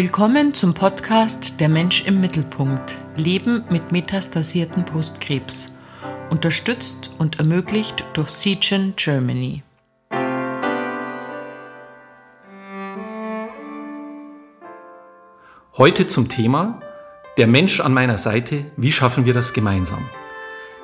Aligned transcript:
Willkommen 0.00 0.54
zum 0.54 0.74
Podcast 0.74 1.58
Der 1.58 1.68
Mensch 1.68 2.06
im 2.06 2.20
Mittelpunkt. 2.20 2.96
Leben 3.16 3.64
mit 3.68 3.90
metastasierten 3.90 4.84
Brustkrebs. 4.84 5.72
Unterstützt 6.30 7.10
und 7.18 7.40
ermöglicht 7.40 8.04
durch 8.12 8.28
Seagen 8.28 8.94
Germany. 8.94 9.64
Heute 15.76 16.06
zum 16.06 16.28
Thema 16.28 16.80
Der 17.36 17.48
Mensch 17.48 17.80
an 17.80 17.92
meiner 17.92 18.18
Seite, 18.18 18.66
wie 18.76 18.92
schaffen 18.92 19.26
wir 19.26 19.34
das 19.34 19.52
gemeinsam? 19.52 20.08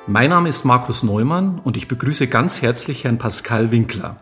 Mein 0.07 0.31
Name 0.31 0.49
ist 0.49 0.65
Markus 0.65 1.03
Neumann 1.03 1.61
und 1.63 1.77
ich 1.77 1.87
begrüße 1.87 2.27
ganz 2.27 2.61
herzlich 2.61 3.05
Herrn 3.05 3.17
Pascal 3.17 3.71
Winkler. 3.71 4.17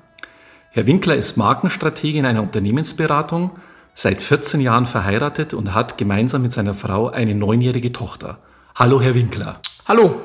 Herr 0.69 0.85
Winkler 0.85 1.15
ist 1.15 1.35
Markenstratege 1.35 2.19
in 2.19 2.27
einer 2.27 2.43
Unternehmensberatung, 2.43 3.57
seit 3.93 4.21
14 4.21 4.61
Jahren 4.61 4.85
verheiratet 4.85 5.53
und 5.53 5.73
hat 5.73 5.97
gemeinsam 5.97 6.41
mit 6.41 6.53
seiner 6.53 6.73
Frau 6.73 7.09
eine 7.09 7.35
neunjährige 7.35 7.91
Tochter. 7.91 8.39
Hallo, 8.75 9.01
Herr 9.01 9.15
Winkler. 9.15 9.59
Hallo. 9.85 10.21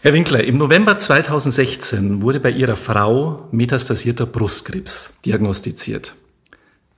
Herr 0.00 0.12
Winkler, 0.12 0.44
im 0.44 0.56
November 0.58 0.98
2016 0.98 2.22
wurde 2.22 2.40
bei 2.40 2.50
Ihrer 2.50 2.76
Frau 2.76 3.48
metastasierter 3.50 4.26
Brustkrebs 4.26 5.14
diagnostiziert. 5.24 6.14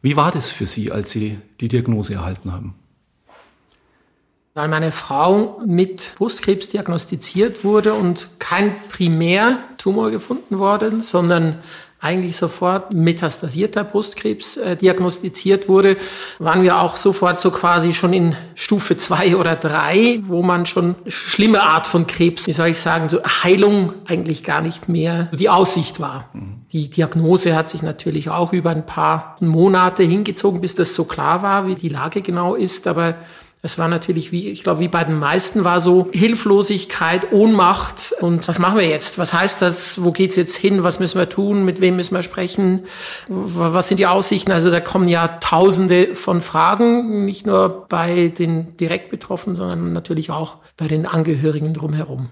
Wie 0.02 0.16
war 0.16 0.32
das 0.32 0.50
für 0.50 0.66
Sie, 0.66 0.92
als 0.92 1.10
Sie 1.10 1.38
die 1.60 1.68
Diagnose 1.68 2.14
erhalten 2.14 2.52
haben? 2.52 2.74
Weil 4.54 4.68
meine 4.68 4.92
Frau 4.92 5.60
mit 5.64 6.12
Brustkrebs 6.16 6.70
diagnostiziert 6.70 7.64
wurde 7.64 7.94
und 7.94 8.28
kein 8.38 8.74
Primärtumor 8.90 10.10
gefunden 10.10 10.58
worden, 10.58 11.02
sondern 11.02 11.60
eigentlich 12.02 12.36
sofort 12.36 12.94
metastasierter 12.94 13.84
Brustkrebs 13.84 14.56
äh, 14.56 14.76
diagnostiziert 14.76 15.68
wurde, 15.68 15.98
waren 16.38 16.62
wir 16.62 16.80
auch 16.80 16.96
sofort 16.96 17.40
so 17.40 17.50
quasi 17.50 17.92
schon 17.92 18.14
in 18.14 18.36
Stufe 18.54 18.96
zwei 18.96 19.36
oder 19.36 19.54
drei, 19.54 20.20
wo 20.22 20.42
man 20.42 20.64
schon 20.64 20.94
schlimme 21.06 21.62
Art 21.62 21.86
von 21.86 22.06
Krebs, 22.06 22.46
wie 22.46 22.52
soll 22.52 22.68
ich 22.68 22.80
sagen, 22.80 23.10
so 23.10 23.22
Heilung 23.22 23.92
eigentlich 24.06 24.44
gar 24.44 24.62
nicht 24.62 24.88
mehr 24.88 25.28
die 25.34 25.50
Aussicht 25.50 26.00
war. 26.00 26.30
Mhm. 26.32 26.62
Die 26.72 26.88
Diagnose 26.88 27.54
hat 27.54 27.68
sich 27.68 27.82
natürlich 27.82 28.30
auch 28.30 28.54
über 28.54 28.70
ein 28.70 28.86
paar 28.86 29.36
Monate 29.40 30.02
hingezogen, 30.02 30.62
bis 30.62 30.74
das 30.74 30.94
so 30.94 31.04
klar 31.04 31.42
war, 31.42 31.66
wie 31.66 31.74
die 31.74 31.88
Lage 31.90 32.22
genau 32.22 32.54
ist, 32.54 32.86
aber 32.86 33.14
es 33.62 33.78
war 33.78 33.88
natürlich, 33.88 34.32
wie 34.32 34.48
ich 34.48 34.62
glaube, 34.62 34.80
wie 34.80 34.88
bei 34.88 35.04
den 35.04 35.18
meisten 35.18 35.64
war 35.64 35.80
so 35.80 36.08
Hilflosigkeit, 36.12 37.30
Ohnmacht. 37.30 38.14
Und 38.20 38.48
was 38.48 38.58
machen 38.58 38.78
wir 38.78 38.88
jetzt? 38.88 39.18
Was 39.18 39.34
heißt 39.34 39.60
das? 39.60 40.02
Wo 40.02 40.12
geht's 40.12 40.36
jetzt 40.36 40.56
hin? 40.56 40.82
Was 40.82 40.98
müssen 40.98 41.18
wir 41.18 41.28
tun? 41.28 41.66
Mit 41.66 41.82
wem 41.82 41.96
müssen 41.96 42.14
wir 42.14 42.22
sprechen? 42.22 42.86
Was 43.28 43.88
sind 43.88 43.98
die 43.98 44.06
Aussichten? 44.06 44.50
Also 44.50 44.70
da 44.70 44.80
kommen 44.80 45.08
ja 45.08 45.28
Tausende 45.28 46.14
von 46.14 46.40
Fragen, 46.40 47.26
nicht 47.26 47.46
nur 47.46 47.86
bei 47.88 48.28
den 48.28 48.78
direkt 48.78 49.10
Betroffenen, 49.10 49.56
sondern 49.56 49.92
natürlich 49.92 50.30
auch 50.30 50.56
bei 50.78 50.88
den 50.88 51.04
Angehörigen 51.04 51.74
drumherum. 51.74 52.30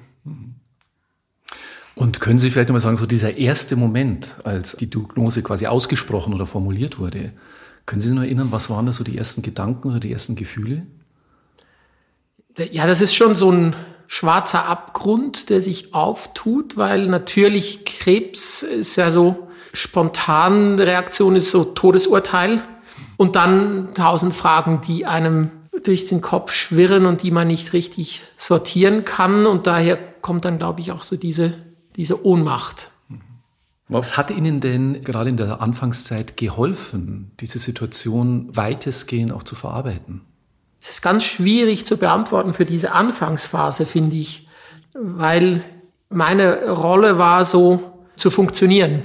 Und 1.95 2.21
können 2.21 2.39
Sie 2.39 2.51
vielleicht 2.51 2.69
nochmal 2.69 2.81
sagen, 2.81 2.97
so 2.97 3.07
dieser 3.07 3.37
erste 3.37 3.77
Moment, 3.77 4.35
als 4.45 4.77
die 4.77 4.89
Diagnose 4.89 5.43
quasi 5.43 5.67
ausgesprochen 5.67 6.33
oder 6.33 6.47
formuliert 6.47 6.99
wurde, 6.99 7.33
können 7.85 8.01
Sie 8.01 8.09
sich 8.09 8.17
noch 8.17 8.23
erinnern, 8.23 8.49
was 8.51 8.71
waren 8.71 8.87
da 8.87 8.93
so 8.93 9.05
die 9.05 9.19
ersten 9.19 9.43
Gedanken 9.43 9.89
oder 9.91 10.01
die 10.01 10.13
ersten 10.13 10.37
Gefühle? 10.37 10.87
Ja, 12.71 12.87
das 12.87 13.01
ist 13.01 13.15
schon 13.15 13.35
so 13.35 13.51
ein 13.51 13.77
schwarzer 14.07 14.67
Abgrund, 14.67 15.51
der 15.51 15.61
sich 15.61 15.95
auftut, 15.95 16.77
weil 16.77 17.07
natürlich 17.07 17.85
Krebs 17.85 18.63
ist 18.63 18.97
ja 18.97 19.11
so 19.11 19.49
spontan 19.73 20.81
Reaktion 20.81 21.37
ist 21.37 21.51
so 21.51 21.65
Todesurteil 21.65 22.63
und 23.17 23.37
dann 23.37 23.95
tausend 23.95 24.35
Fragen, 24.35 24.81
die 24.81 25.07
einem 25.07 25.51
durch 25.85 26.07
den 26.07 26.21
Kopf 26.21 26.53
schwirren 26.53 27.07
und 27.07 27.23
die 27.23 27.31
man 27.31 27.47
nicht 27.47 27.73
richtig 27.73 28.23
sortieren 28.37 29.05
kann 29.05 29.47
und 29.47 29.67
daher 29.67 29.97
kommt 29.97 30.45
dann 30.45 30.59
glaube 30.59 30.81
ich 30.81 30.91
auch 30.91 31.03
so 31.03 31.17
diese 31.17 31.55
diese 31.97 32.25
Ohnmacht. 32.25 32.91
Was 33.89 34.17
hat 34.17 34.31
Ihnen 34.31 34.61
denn 34.61 35.03
gerade 35.03 35.31
in 35.31 35.37
der 35.37 35.63
Anfangszeit 35.63 36.37
geholfen, 36.37 37.33
diese 37.41 37.59
Situation 37.59 38.55
weitestgehend 38.55 39.33
auch 39.33 39.43
zu 39.43 39.55
verarbeiten? 39.55 40.23
Es 40.89 40.95
ist 40.97 41.03
ganz 41.03 41.25
schwierig 41.25 41.85
zu 41.85 41.99
beantworten 41.99 42.55
für 42.55 42.65
diese 42.65 42.93
Anfangsphase, 42.93 43.85
finde 43.85 44.17
ich, 44.17 44.49
weil 44.95 45.63
meine 46.09 46.71
Rolle 46.71 47.19
war 47.19 47.45
so 47.45 47.93
zu 48.17 48.31
funktionieren. 48.31 49.03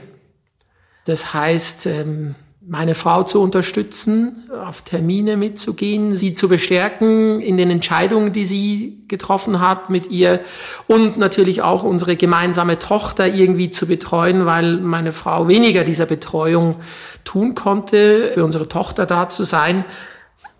Das 1.03 1.33
heißt, 1.33 1.87
ähm, 1.87 2.35
meine 2.65 2.95
Frau 2.95 3.23
zu 3.23 3.41
unterstützen, 3.41 4.49
auf 4.65 4.83
Termine 4.83 5.35
mitzugehen, 5.35 6.15
sie 6.15 6.33
zu 6.33 6.47
bestärken 6.47 7.41
in 7.41 7.57
den 7.57 7.69
Entscheidungen, 7.69 8.31
die 8.31 8.45
sie 8.45 9.03
getroffen 9.09 9.59
hat 9.59 9.89
mit 9.89 10.09
ihr 10.09 10.39
und 10.87 11.17
natürlich 11.17 11.63
auch 11.63 11.83
unsere 11.83 12.15
gemeinsame 12.15 12.79
Tochter 12.79 13.27
irgendwie 13.27 13.69
zu 13.69 13.87
betreuen, 13.87 14.45
weil 14.45 14.77
meine 14.77 15.11
Frau 15.11 15.49
weniger 15.49 15.83
dieser 15.83 16.05
Betreuung 16.05 16.77
tun 17.25 17.55
konnte, 17.55 18.31
für 18.33 18.45
unsere 18.45 18.69
Tochter 18.69 19.05
da 19.05 19.27
zu 19.27 19.43
sein. 19.43 19.83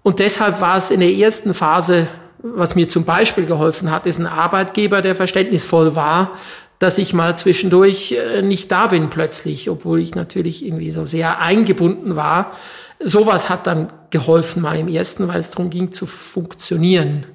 Und 0.04 0.20
deshalb 0.20 0.60
war 0.62 0.78
es 0.78 0.92
in 0.92 1.00
der 1.00 1.14
ersten 1.14 1.54
Phase, 1.54 2.08
was 2.40 2.76
mir 2.76 2.90
zum 2.90 3.06
Beispiel 3.06 3.46
geholfen 3.46 3.90
hat, 3.90 4.06
ist 4.06 4.20
ein 4.20 4.28
Arbeitgeber, 4.28 5.02
der 5.02 5.16
verständnisvoll 5.16 5.96
war, 5.96 6.32
dass 6.78 6.98
ich 6.98 7.14
mal 7.14 7.38
zwischendurch 7.38 8.12
äh, 8.12 8.42
nicht 8.42 8.70
da 8.70 8.88
bin 8.88 9.10
plötzlich, 9.10 9.70
obwohl 9.70 10.02
ich 10.02 10.16
natürlich 10.16 10.66
irgendwie 10.66 10.92
so 10.92 11.06
sehr 11.06 11.40
eingebunden 11.40 12.18
war. 12.18 12.52
Sowas 13.00 13.50
hat 13.50 13.66
dann 13.66 13.94
geholfen 14.10 14.62
mal 14.62 14.78
im 14.78 14.90
ersten, 14.90 15.30
weil 15.30 15.40
es 15.40 15.52
darum 15.52 15.70
ging 15.70 15.94
zu 15.94 16.06
funktionieren. 16.06 17.26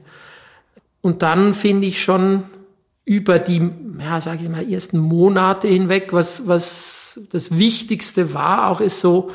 Und 1.01 1.23
dann 1.23 1.55
finde 1.55 1.87
ich 1.87 2.03
schon 2.03 2.45
über 3.07 3.39
die, 3.39 3.71
ja, 3.99 4.21
sage 4.21 4.41
ich 4.43 4.49
mal, 4.51 4.71
ersten 4.71 4.99
Monate 4.99 5.69
hinweg, 5.69 6.09
was, 6.13 6.47
was 6.47 7.21
das 7.33 7.57
Wichtigste 7.57 8.35
war, 8.35 8.69
auch 8.71 8.83
ist 8.83 9.01
so 9.01 9.31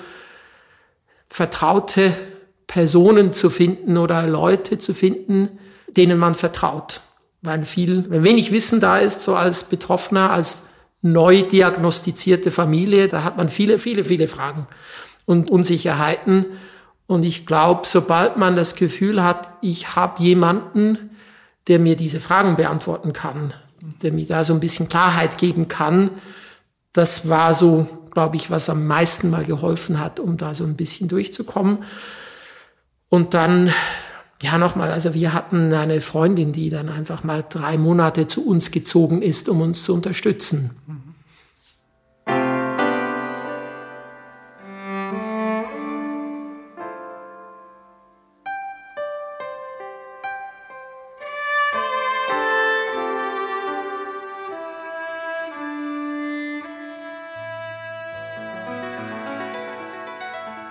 vertraute 1.27 2.13
Personen 2.67 3.33
zu 3.33 3.49
finden 3.49 3.97
oder 3.97 4.27
Leute 4.27 4.79
zu 4.79 4.93
finden, 4.93 5.49
denen 5.87 6.17
man 6.17 6.35
vertraut. 6.35 7.01
Weil 7.41 7.65
viel, 7.65 8.05
wenn 8.09 8.23
wenig 8.23 8.51
Wissen 8.51 8.79
da 8.79 8.97
ist, 8.97 9.21
so 9.21 9.35
als 9.35 9.65
Betroffener, 9.65 10.31
als 10.31 10.63
neu 11.01 11.43
diagnostizierte 11.43 12.51
Familie, 12.51 13.09
da 13.09 13.23
hat 13.23 13.37
man 13.37 13.49
viele, 13.49 13.77
viele, 13.77 14.05
viele 14.05 14.27
Fragen 14.27 14.67
und 15.25 15.51
Unsicherheiten. 15.51 16.45
Und 17.05 17.23
ich 17.23 17.45
glaube, 17.45 17.81
sobald 17.85 18.37
man 18.37 18.55
das 18.55 18.75
Gefühl 18.75 19.21
hat, 19.23 19.51
ich 19.61 19.95
habe 19.95 20.23
jemanden, 20.23 21.11
der 21.67 21.79
mir 21.79 21.97
diese 21.97 22.21
Fragen 22.21 22.55
beantworten 22.55 23.13
kann, 23.13 23.53
der 24.01 24.13
mir 24.13 24.25
da 24.25 24.43
so 24.43 24.53
ein 24.53 24.61
bisschen 24.61 24.87
Klarheit 24.87 25.37
geben 25.37 25.67
kann, 25.67 26.11
das 26.93 27.27
war 27.27 27.53
so, 27.53 27.87
glaube 28.11 28.37
ich, 28.37 28.49
was 28.49 28.69
am 28.69 28.87
meisten 28.87 29.29
mal 29.29 29.43
geholfen 29.43 29.99
hat, 29.99 30.19
um 30.19 30.37
da 30.37 30.53
so 30.53 30.63
ein 30.63 30.75
bisschen 30.75 31.09
durchzukommen. 31.09 31.79
Und 33.13 33.35
dann, 33.35 33.71
ja, 34.41 34.57
nochmal, 34.57 34.89
also 34.89 35.13
wir 35.13 35.33
hatten 35.33 35.71
eine 35.71 36.01
Freundin, 36.01 36.51
die 36.51 36.71
dann 36.71 36.89
einfach 36.89 37.23
mal 37.23 37.45
drei 37.47 37.77
Monate 37.77 38.25
zu 38.25 38.43
uns 38.43 38.71
gezogen 38.71 39.21
ist, 39.21 39.49
um 39.49 39.61
uns 39.61 39.83
zu 39.83 39.93
unterstützen. 39.93 40.71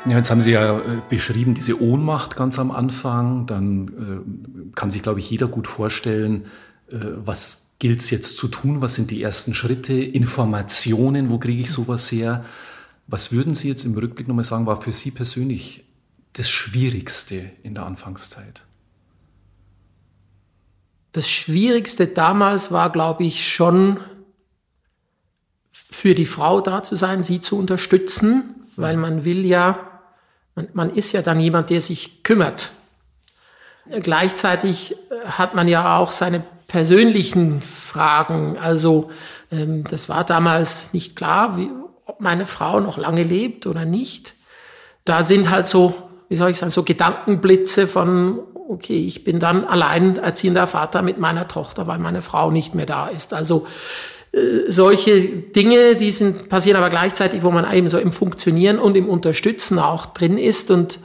Ja, 0.04 0.16
jetzt 0.16 0.30
haben 0.30 0.40
Sie 0.40 0.50
ja 0.50 0.80
äh, 0.80 1.00
beschrieben, 1.08 1.54
diese 1.54 1.80
Ohnmacht 1.80 2.34
ganz 2.34 2.58
am 2.58 2.72
Anfang. 2.72 3.46
Dann 3.46 3.88
äh, 4.68 4.70
kann 4.74 4.90
sich, 4.90 5.02
glaube 5.02 5.20
ich, 5.20 5.30
jeder 5.30 5.46
gut 5.46 5.68
vorstellen, 5.68 6.46
äh, 6.90 6.98
was 7.24 7.74
gilt 7.78 8.00
es 8.00 8.10
jetzt 8.10 8.36
zu 8.36 8.48
tun? 8.48 8.80
Was 8.80 8.96
sind 8.96 9.12
die 9.12 9.22
ersten 9.22 9.54
Schritte? 9.54 9.92
Informationen, 9.92 11.30
wo 11.30 11.38
kriege 11.38 11.62
ich 11.62 11.70
sowas 11.70 12.10
her? 12.10 12.44
Was 13.06 13.30
würden 13.30 13.54
Sie 13.54 13.68
jetzt 13.68 13.84
im 13.84 13.94
Rückblick 13.94 14.26
nochmal 14.26 14.44
sagen, 14.44 14.66
war 14.66 14.80
für 14.80 14.92
Sie 14.92 15.12
persönlich 15.12 15.84
das 16.32 16.50
Schwierigste 16.50 17.50
in 17.62 17.74
der 17.74 17.86
Anfangszeit? 17.86 18.62
Das 21.12 21.28
Schwierigste 21.28 22.08
damals 22.08 22.72
war, 22.72 22.90
glaube 22.90 23.22
ich, 23.22 23.52
schon 23.52 23.98
für 25.70 26.14
die 26.14 26.26
Frau 26.26 26.60
da 26.60 26.82
zu 26.82 26.96
sein, 26.96 27.22
sie 27.22 27.40
zu 27.40 27.58
unterstützen, 27.58 28.54
weil 28.76 28.96
man 28.96 29.24
will 29.24 29.44
ja 29.44 29.91
man, 30.54 30.68
man 30.72 30.94
ist 30.94 31.12
ja 31.12 31.22
dann 31.22 31.40
jemand, 31.40 31.70
der 31.70 31.80
sich 31.80 32.22
kümmert. 32.22 32.70
Gleichzeitig 34.02 34.92
äh, 34.92 35.26
hat 35.26 35.54
man 35.54 35.68
ja 35.68 35.98
auch 35.98 36.12
seine 36.12 36.42
persönlichen 36.68 37.60
Fragen. 37.60 38.56
Also 38.58 39.10
ähm, 39.50 39.84
das 39.84 40.08
war 40.08 40.24
damals 40.24 40.92
nicht 40.92 41.16
klar, 41.16 41.56
wie, 41.56 41.70
ob 42.06 42.20
meine 42.20 42.46
Frau 42.46 42.80
noch 42.80 42.96
lange 42.96 43.22
lebt 43.22 43.66
oder 43.66 43.84
nicht. 43.84 44.34
Da 45.04 45.22
sind 45.22 45.50
halt 45.50 45.66
so 45.66 46.08
wie 46.32 46.36
soll 46.36 46.50
ich 46.50 46.56
sagen, 46.56 46.72
so 46.72 46.82
Gedankenblitze 46.82 47.86
von, 47.86 48.40
okay, 48.66 49.06
ich 49.06 49.22
bin 49.22 49.38
dann 49.38 49.66
allein 49.66 50.16
erziehender 50.16 50.66
Vater 50.66 51.02
mit 51.02 51.18
meiner 51.18 51.46
Tochter, 51.46 51.86
weil 51.86 51.98
meine 51.98 52.22
Frau 52.22 52.50
nicht 52.50 52.74
mehr 52.74 52.86
da 52.86 53.08
ist. 53.08 53.34
Also 53.34 53.66
äh, 54.32 54.70
solche 54.70 55.20
Dinge, 55.28 55.96
die 55.96 56.10
sind, 56.10 56.48
passieren 56.48 56.78
aber 56.78 56.90
gleichzeitig, 56.90 57.42
wo 57.42 57.50
man 57.50 57.70
eben 57.72 57.88
so 57.88 57.98
im 57.98 58.12
Funktionieren 58.12 58.78
und 58.78 58.96
im 58.96 59.08
Unterstützen 59.08 59.78
auch 59.78 60.06
drin 60.06 60.38
ist. 60.38 60.70
Und 60.70 61.00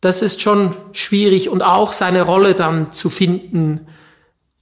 das 0.00 0.22
ist 0.22 0.40
schon 0.40 0.76
schwierig 0.92 1.48
und 1.48 1.62
auch 1.62 1.92
seine 1.92 2.22
Rolle 2.22 2.54
dann 2.54 2.92
zu 2.92 3.10
finden. 3.10 3.86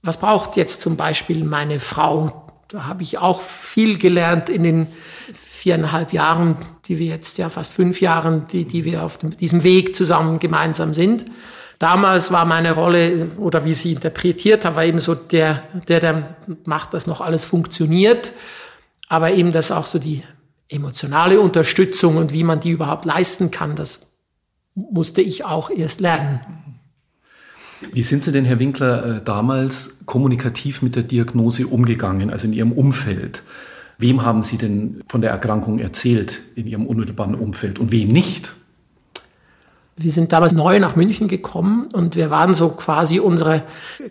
Was 0.01 0.19
braucht 0.19 0.55
jetzt 0.55 0.81
zum 0.81 0.95
Beispiel 0.95 1.43
meine 1.43 1.79
Frau? 1.79 2.47
Da 2.69 2.85
habe 2.85 3.03
ich 3.03 3.17
auch 3.17 3.41
viel 3.41 3.97
gelernt 3.97 4.49
in 4.49 4.63
den 4.63 4.87
viereinhalb 5.33 6.13
Jahren, 6.13 6.57
die 6.85 6.99
wir 6.99 7.07
jetzt 7.07 7.37
ja 7.37 7.49
fast 7.49 7.73
fünf 7.73 7.99
Jahren, 7.99 8.47
die, 8.47 8.65
die 8.65 8.85
wir 8.85 9.03
auf 9.03 9.17
diesem 9.17 9.63
Weg 9.63 9.95
zusammen 9.95 10.39
gemeinsam 10.39 10.93
sind. 10.93 11.25
Damals 11.79 12.31
war 12.33 12.45
meine 12.45 12.73
Rolle, 12.73 13.31
oder 13.37 13.63
wie 13.63 13.73
sie 13.73 13.93
interpretiert 13.93 14.65
habe, 14.65 14.75
war 14.75 14.85
eben 14.85 14.99
so 14.99 15.15
der, 15.15 15.63
der, 15.87 16.01
der 16.01 16.35
macht, 16.65 16.93
dass 16.93 17.07
noch 17.07 17.21
alles 17.21 17.45
funktioniert, 17.45 18.33
aber 19.07 19.31
eben, 19.31 19.53
dass 19.53 19.71
auch 19.71 19.85
so 19.85 19.97
die 19.97 20.23
emotionale 20.67 21.39
Unterstützung 21.39 22.17
und 22.17 22.33
wie 22.33 22.43
man 22.43 22.59
die 22.59 22.71
überhaupt 22.71 23.05
leisten 23.05 23.49
kann, 23.49 23.77
das 23.77 24.11
musste 24.75 25.21
ich 25.21 25.45
auch 25.45 25.69
erst 25.69 26.01
lernen. 26.01 26.41
Wie 27.93 28.03
sind 28.03 28.23
Sie 28.23 28.33
denn, 28.33 28.43
Herr 28.43 28.59
Winkler, 28.59 29.05
äh, 29.05 29.21
damals 29.23 30.05
kommunikativ 30.05 30.81
mit 30.81 30.97
der 30.97 31.03
Diagnose 31.03 31.65
umgegangen, 31.65 32.29
also 32.29 32.47
in 32.47 32.53
Ihrem 32.53 32.73
Umfeld? 32.73 33.41
Wem 33.97 34.23
haben 34.23 34.43
Sie 34.43 34.57
denn 34.57 35.01
von 35.07 35.21
der 35.21 35.31
Erkrankung 35.31 35.79
erzählt 35.79 36.41
in 36.55 36.67
Ihrem 36.67 36.85
unmittelbaren 36.85 37.35
Umfeld 37.35 37.79
und 37.79 37.91
wem 37.91 38.09
nicht? 38.09 38.53
Wir 40.01 40.11
sind 40.11 40.31
damals 40.31 40.53
neu 40.53 40.79
nach 40.79 40.95
München 40.95 41.27
gekommen 41.27 41.89
und 41.91 42.15
wir 42.15 42.29
waren 42.29 42.53
so 42.53 42.69
quasi 42.69 43.19
unsere 43.19 43.63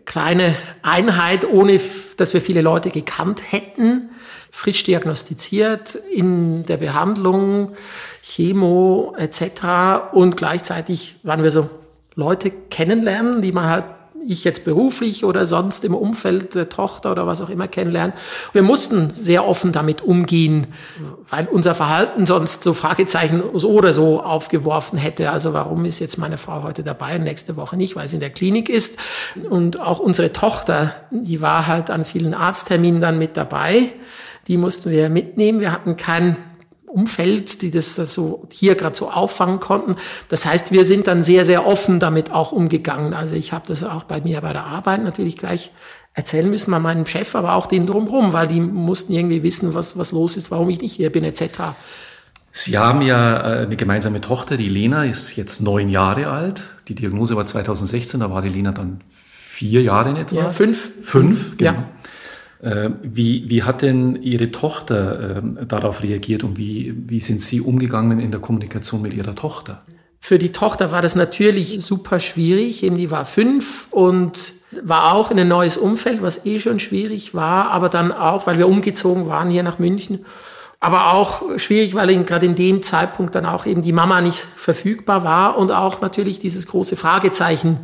kleine 0.04 0.54
Einheit, 0.82 1.50
ohne 1.50 1.80
dass 2.18 2.34
wir 2.34 2.42
viele 2.42 2.60
Leute 2.60 2.90
gekannt 2.90 3.40
hätten. 3.50 4.10
Frisch 4.50 4.84
diagnostiziert 4.84 5.94
in 5.94 6.66
der 6.66 6.76
Behandlung, 6.76 7.72
Chemo 8.22 9.14
etc. 9.16 10.12
Und 10.12 10.36
gleichzeitig 10.36 11.16
waren 11.22 11.42
wir 11.42 11.50
so 11.50 11.70
Leute 12.14 12.50
kennenlernen, 12.50 13.40
die 13.40 13.52
man 13.52 13.70
halt 13.70 13.84
ich 14.28 14.44
jetzt 14.44 14.66
beruflich 14.66 15.24
oder 15.24 15.46
sonst 15.46 15.84
im 15.84 15.94
Umfeld 15.94 16.54
der 16.54 16.68
Tochter 16.68 17.12
oder 17.12 17.26
was 17.26 17.40
auch 17.40 17.48
immer 17.48 17.66
kennenlernen. 17.66 18.12
Wir 18.52 18.62
mussten 18.62 19.10
sehr 19.14 19.48
offen 19.48 19.72
damit 19.72 20.02
umgehen, 20.02 20.66
weil 21.30 21.46
unser 21.46 21.74
Verhalten 21.74 22.26
sonst 22.26 22.62
so 22.62 22.74
Fragezeichen 22.74 23.42
so 23.54 23.70
oder 23.70 23.94
so 23.94 24.22
aufgeworfen 24.22 24.98
hätte. 24.98 25.30
Also 25.30 25.54
warum 25.54 25.86
ist 25.86 25.98
jetzt 25.98 26.18
meine 26.18 26.36
Frau 26.36 26.62
heute 26.62 26.82
dabei 26.82 27.16
und 27.16 27.24
nächste 27.24 27.56
Woche 27.56 27.78
nicht, 27.78 27.96
weil 27.96 28.06
sie 28.06 28.16
in 28.16 28.20
der 28.20 28.30
Klinik 28.30 28.68
ist. 28.68 28.98
Und 29.48 29.80
auch 29.80 29.98
unsere 29.98 30.30
Tochter, 30.32 30.94
die 31.10 31.40
war 31.40 31.66
halt 31.66 31.90
an 31.90 32.04
vielen 32.04 32.34
Arztterminen 32.34 33.00
dann 33.00 33.18
mit 33.18 33.36
dabei. 33.38 33.92
Die 34.46 34.58
mussten 34.58 34.90
wir 34.90 35.08
mitnehmen. 35.08 35.60
Wir 35.60 35.72
hatten 35.72 35.96
keinen 35.96 36.36
Umfeld, 36.88 37.62
die 37.62 37.70
das 37.70 37.94
so 37.96 38.46
hier 38.50 38.74
gerade 38.74 38.96
so 38.96 39.10
auffangen 39.10 39.60
konnten. 39.60 39.96
Das 40.28 40.46
heißt, 40.46 40.72
wir 40.72 40.84
sind 40.84 41.06
dann 41.06 41.22
sehr, 41.22 41.44
sehr 41.44 41.66
offen 41.66 42.00
damit 42.00 42.32
auch 42.32 42.52
umgegangen. 42.52 43.14
Also 43.14 43.34
ich 43.34 43.52
habe 43.52 43.66
das 43.68 43.84
auch 43.84 44.04
bei 44.04 44.20
mir 44.20 44.40
bei 44.40 44.52
der 44.52 44.64
Arbeit 44.64 45.04
natürlich 45.04 45.36
gleich 45.36 45.70
erzählen 46.14 46.50
müssen, 46.50 46.70
bei 46.70 46.80
meinem 46.80 47.06
Chef, 47.06 47.34
aber 47.34 47.54
auch 47.54 47.66
denen 47.66 47.86
drumherum, 47.86 48.32
weil 48.32 48.48
die 48.48 48.60
mussten 48.60 49.12
irgendwie 49.12 49.42
wissen, 49.42 49.74
was, 49.74 49.96
was 49.96 50.12
los 50.12 50.36
ist, 50.36 50.50
warum 50.50 50.68
ich 50.68 50.80
nicht 50.80 50.94
hier 50.94 51.12
bin, 51.12 51.22
etc. 51.24 51.42
Sie 52.50 52.76
haben 52.76 53.02
ja 53.02 53.36
äh, 53.36 53.66
eine 53.66 53.76
gemeinsame 53.76 54.20
Tochter, 54.20 54.56
die 54.56 54.68
Lena 54.68 55.04
ist 55.04 55.36
jetzt 55.36 55.60
neun 55.60 55.88
Jahre 55.88 56.28
alt. 56.28 56.62
Die 56.88 56.94
Diagnose 56.94 57.36
war 57.36 57.46
2016, 57.46 58.18
da 58.20 58.30
war 58.30 58.42
die 58.42 58.48
Lena 58.48 58.72
dann 58.72 59.00
vier 59.08 59.82
Jahre 59.82 60.10
in 60.10 60.16
etwa. 60.16 60.36
Ja, 60.36 60.50
fünf. 60.50 60.90
Fünf, 61.02 61.56
genau. 61.56 61.72
Ja. 61.72 61.88
Äh, 62.60 62.90
wie, 63.02 63.48
wie 63.48 63.62
hat 63.62 63.82
denn 63.82 64.20
Ihre 64.20 64.50
Tochter 64.50 65.38
äh, 65.38 65.66
darauf 65.66 66.02
reagiert 66.02 66.44
und 66.44 66.58
wie, 66.58 66.94
wie 67.06 67.20
sind 67.20 67.40
Sie 67.40 67.60
umgegangen 67.60 68.18
in 68.18 68.30
der 68.30 68.40
Kommunikation 68.40 69.02
mit 69.02 69.14
Ihrer 69.14 69.34
Tochter? 69.34 69.82
Für 70.20 70.38
die 70.38 70.50
Tochter 70.52 70.90
war 70.90 71.00
das 71.00 71.14
natürlich 71.14 71.82
super 71.84 72.18
schwierig. 72.18 72.80
Die 72.80 73.10
war 73.10 73.24
fünf 73.24 73.86
und 73.90 74.52
war 74.82 75.14
auch 75.14 75.30
in 75.30 75.38
ein 75.38 75.48
neues 75.48 75.76
Umfeld, 75.76 76.20
was 76.22 76.44
eh 76.44 76.58
schon 76.58 76.80
schwierig 76.80 77.34
war, 77.34 77.70
aber 77.70 77.88
dann 77.88 78.12
auch, 78.12 78.46
weil 78.46 78.58
wir 78.58 78.68
umgezogen 78.68 79.28
waren 79.28 79.48
hier 79.48 79.62
nach 79.62 79.78
München. 79.78 80.26
Aber 80.80 81.14
auch 81.14 81.58
schwierig, 81.58 81.94
weil 81.94 82.22
gerade 82.24 82.46
in 82.46 82.54
dem 82.54 82.82
Zeitpunkt 82.82 83.34
dann 83.34 83.46
auch 83.46 83.66
eben 83.66 83.82
die 83.82 83.92
Mama 83.92 84.20
nicht 84.20 84.38
verfügbar 84.38 85.24
war 85.24 85.56
und 85.56 85.72
auch 85.72 86.00
natürlich 86.00 86.38
dieses 86.38 86.66
große 86.66 86.96
Fragezeichen 86.96 87.80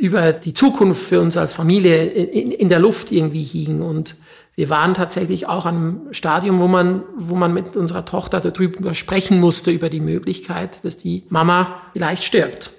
über 0.00 0.32
die 0.32 0.54
Zukunft 0.54 1.02
für 1.02 1.20
uns 1.20 1.36
als 1.36 1.52
Familie 1.52 2.06
in, 2.06 2.52
in 2.52 2.68
der 2.70 2.78
Luft 2.78 3.12
irgendwie 3.12 3.44
hing. 3.44 3.82
Und 3.82 4.16
wir 4.56 4.70
waren 4.70 4.94
tatsächlich 4.94 5.46
auch 5.46 5.66
an 5.66 5.76
einem 5.76 6.00
Stadium, 6.12 6.58
wo 6.58 6.68
man, 6.68 7.02
wo 7.16 7.34
man 7.34 7.52
mit 7.52 7.76
unserer 7.76 8.06
Tochter 8.06 8.40
darüber 8.40 8.94
sprechen 8.94 9.38
musste, 9.38 9.70
über 9.70 9.90
die 9.90 10.00
Möglichkeit, 10.00 10.82
dass 10.84 10.96
die 10.96 11.24
Mama 11.28 11.82
vielleicht 11.92 12.24
stirbt. 12.24 12.70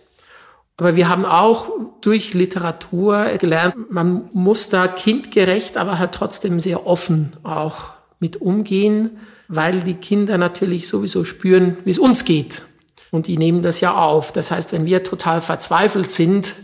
Aber 0.78 0.96
wir 0.96 1.10
haben 1.10 1.26
auch 1.26 1.70
durch 2.02 2.34
Literatur 2.34 3.26
gelernt, 3.38 3.92
man 3.92 4.28
muss 4.34 4.70
da 4.70 4.88
kindgerecht, 4.88 5.78
aber 5.78 6.00
halt 6.00 6.14
trotzdem 6.14 6.60
sehr 6.60 6.88
offen 6.88 7.36
auch 7.44 7.92
mit 8.20 8.42
umgehen, 8.42 9.12
weil 9.48 9.82
die 9.82 9.94
Kinder 9.94 10.40
natürlich 10.40 10.88
sowieso 10.88 11.24
spüren, 11.24 11.78
wie 11.84 11.92
es 11.92 12.00
uns 12.00 12.26
geht. 12.26 12.64
Und 13.12 13.28
die 13.28 13.38
nehmen 13.38 13.62
das 13.62 13.80
ja 13.80 13.94
auf. 13.94 14.32
Das 14.32 14.50
heißt, 14.50 14.72
wenn 14.72 14.86
wir 14.86 15.04
total 15.04 15.42
verzweifelt 15.42 16.10
sind, 16.10 16.56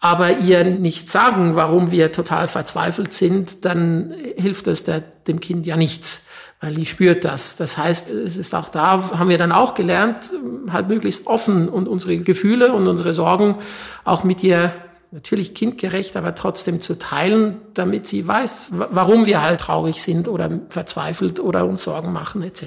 aber 0.00 0.38
ihr 0.38 0.64
nicht 0.64 1.10
sagen, 1.10 1.56
warum 1.56 1.90
wir 1.90 2.12
total 2.12 2.46
verzweifelt 2.46 3.12
sind, 3.12 3.64
dann 3.64 4.14
hilft 4.36 4.66
das 4.66 4.84
der, 4.84 5.00
dem 5.00 5.40
Kind 5.40 5.66
ja 5.66 5.76
nichts, 5.76 6.28
weil 6.60 6.74
die 6.74 6.86
spürt 6.86 7.24
das. 7.24 7.56
Das 7.56 7.76
heißt, 7.76 8.10
es 8.10 8.36
ist 8.36 8.54
auch 8.54 8.68
da, 8.68 9.10
haben 9.18 9.28
wir 9.28 9.38
dann 9.38 9.52
auch 9.52 9.74
gelernt, 9.74 10.30
halt 10.70 10.88
möglichst 10.88 11.26
offen 11.26 11.68
und 11.68 11.88
unsere 11.88 12.18
Gefühle 12.18 12.72
und 12.72 12.86
unsere 12.86 13.12
Sorgen 13.12 13.56
auch 14.04 14.22
mit 14.22 14.44
ihr 14.44 14.72
natürlich 15.10 15.54
kindgerecht, 15.54 16.16
aber 16.16 16.34
trotzdem 16.34 16.80
zu 16.80 16.98
teilen, 16.98 17.56
damit 17.74 18.06
sie 18.06 18.26
weiß, 18.28 18.68
warum 18.70 19.26
wir 19.26 19.42
halt 19.42 19.60
traurig 19.60 20.02
sind 20.02 20.28
oder 20.28 20.50
verzweifelt 20.68 21.40
oder 21.40 21.64
uns 21.66 21.82
Sorgen 21.82 22.12
machen 22.12 22.42
etc. 22.42 22.62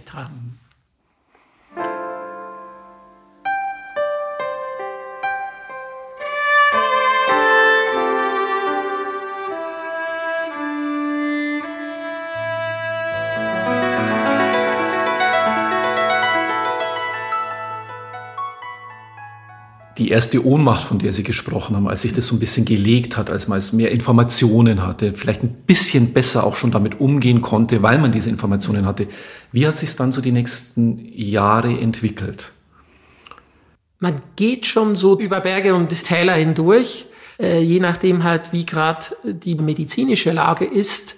erste 20.12 20.46
Ohnmacht, 20.46 20.86
von 20.86 21.00
der 21.00 21.14
Sie 21.14 21.24
gesprochen 21.24 21.76
haben, 21.76 21.88
als 21.88 22.04
sich 22.04 22.14
das 22.14 22.28
so 22.28 22.36
ein 22.36 22.40
bisschen 22.40 22.66
gelegt 22.66 23.18
hat, 23.18 23.32
als 23.32 23.48
man 23.48 23.58
es 23.58 23.74
mehr 23.74 23.92
Informationen 23.92 24.86
hatte, 24.86 25.14
vielleicht 25.14 25.42
ein 25.44 25.54
bisschen 25.66 26.14
besser 26.14 26.44
auch 26.44 26.56
schon 26.56 26.72
damit 26.72 27.00
umgehen 27.00 27.42
konnte, 27.42 27.82
weil 27.82 27.98
man 27.98 28.12
diese 28.12 28.30
Informationen 28.30 28.86
hatte. 28.86 29.08
Wie 29.52 29.66
hat 29.66 29.78
sich 29.78 29.96
dann 29.96 30.12
so 30.12 30.22
die 30.22 30.32
nächsten 30.32 31.00
Jahre 31.14 31.72
entwickelt? 31.72 32.52
Man 34.00 34.22
geht 34.36 34.68
schon 34.68 34.96
so 34.96 35.20
über 35.20 35.40
Berge 35.40 35.74
und 35.74 35.90
Täler 36.04 36.34
hindurch, 36.34 37.06
äh, 37.40 37.62
je 37.62 37.80
nachdem 37.80 38.24
halt, 38.24 38.52
wie 38.52 38.66
gerade 38.66 39.06
die 39.24 39.56
medizinische 39.56 40.32
Lage 40.32 40.66
ist 40.66 41.16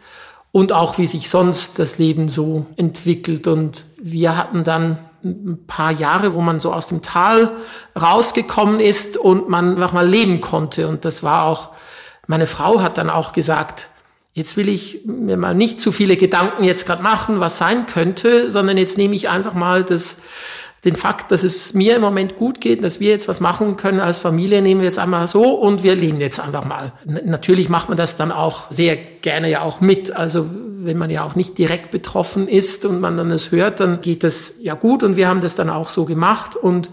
und 0.51 0.71
auch 0.71 0.97
wie 0.97 1.07
sich 1.07 1.29
sonst 1.29 1.79
das 1.79 1.97
Leben 1.97 2.29
so 2.29 2.67
entwickelt. 2.77 3.47
Und 3.47 3.85
wir 4.01 4.37
hatten 4.37 4.63
dann 4.63 4.97
ein 5.23 5.65
paar 5.67 5.91
Jahre, 5.91 6.33
wo 6.33 6.41
man 6.41 6.59
so 6.59 6.73
aus 6.73 6.87
dem 6.87 7.01
Tal 7.01 7.51
rausgekommen 7.99 8.79
ist 8.79 9.17
und 9.17 9.49
man 9.49 9.75
einfach 9.75 9.93
mal 9.93 10.07
leben 10.07 10.41
konnte. 10.41 10.87
Und 10.87 11.05
das 11.05 11.23
war 11.23 11.45
auch, 11.45 11.69
meine 12.27 12.47
Frau 12.47 12.81
hat 12.81 12.97
dann 12.97 13.09
auch 13.09 13.33
gesagt, 13.33 13.87
jetzt 14.33 14.57
will 14.57 14.67
ich 14.67 15.01
mir 15.05 15.37
mal 15.37 15.55
nicht 15.55 15.79
zu 15.79 15.91
viele 15.91 16.17
Gedanken 16.17 16.63
jetzt 16.63 16.85
gerade 16.85 17.03
machen, 17.03 17.39
was 17.39 17.57
sein 17.57 17.85
könnte, 17.85 18.49
sondern 18.49 18.77
jetzt 18.77 18.97
nehme 18.97 19.15
ich 19.15 19.29
einfach 19.29 19.53
mal 19.53 19.83
das, 19.83 20.21
den 20.83 20.95
Fakt, 20.95 21.31
dass 21.31 21.43
es 21.43 21.73
mir 21.73 21.95
im 21.95 22.01
Moment 22.01 22.35
gut 22.35 22.59
geht, 22.59 22.83
dass 22.83 22.99
wir 22.99 23.09
jetzt 23.09 23.27
was 23.27 23.39
machen 23.39 23.77
können 23.77 23.99
als 23.99 24.19
Familie, 24.19 24.61
nehmen 24.61 24.81
wir 24.81 24.87
jetzt 24.87 24.99
einmal 24.99 25.27
so 25.27 25.53
und 25.53 25.83
wir 25.83 25.95
leben 25.95 26.17
jetzt 26.17 26.39
einfach 26.39 26.65
mal. 26.65 26.91
N 27.05 27.21
natürlich 27.25 27.69
macht 27.69 27.89
man 27.89 27.97
das 27.97 28.17
dann 28.17 28.31
auch 28.31 28.69
sehr 28.69 28.97
gerne 28.97 29.49
ja 29.49 29.61
auch 29.61 29.79
mit. 29.79 30.13
Also 30.15 30.49
wenn 30.85 30.97
man 30.97 31.09
ja 31.09 31.23
auch 31.23 31.35
nicht 31.35 31.57
direkt 31.57 31.91
betroffen 31.91 32.47
ist 32.47 32.85
und 32.85 32.99
man 33.01 33.17
dann 33.17 33.31
es 33.31 33.51
hört, 33.51 33.79
dann 33.79 34.01
geht 34.01 34.23
das 34.23 34.55
ja 34.61 34.73
gut 34.73 35.03
und 35.03 35.15
wir 35.15 35.27
haben 35.27 35.41
das 35.41 35.55
dann 35.55 35.69
auch 35.69 35.89
so 35.89 36.05
gemacht 36.05 36.55
und 36.55 36.89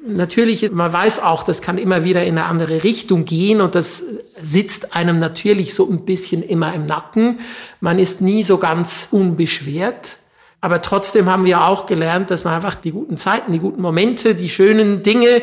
Natürlich, 0.00 0.70
man 0.70 0.92
weiß 0.92 1.22
auch, 1.24 1.42
das 1.42 1.60
kann 1.60 1.76
immer 1.76 2.04
wieder 2.04 2.22
in 2.22 2.38
eine 2.38 2.46
andere 2.46 2.84
Richtung 2.84 3.24
gehen 3.24 3.60
und 3.60 3.74
das 3.74 4.04
sitzt 4.40 4.94
einem 4.94 5.18
natürlich 5.18 5.74
so 5.74 5.90
ein 5.90 6.04
bisschen 6.04 6.42
immer 6.42 6.72
im 6.72 6.86
Nacken. 6.86 7.40
Man 7.80 7.98
ist 7.98 8.20
nie 8.20 8.44
so 8.44 8.58
ganz 8.58 9.08
unbeschwert. 9.10 10.18
Aber 10.60 10.82
trotzdem 10.82 11.26
haben 11.26 11.44
wir 11.44 11.64
auch 11.64 11.86
gelernt, 11.86 12.30
dass 12.30 12.44
man 12.44 12.54
einfach 12.54 12.76
die 12.76 12.92
guten 12.92 13.16
Zeiten, 13.16 13.52
die 13.52 13.58
guten 13.58 13.82
Momente, 13.82 14.34
die 14.34 14.48
schönen 14.48 15.02
Dinge 15.02 15.42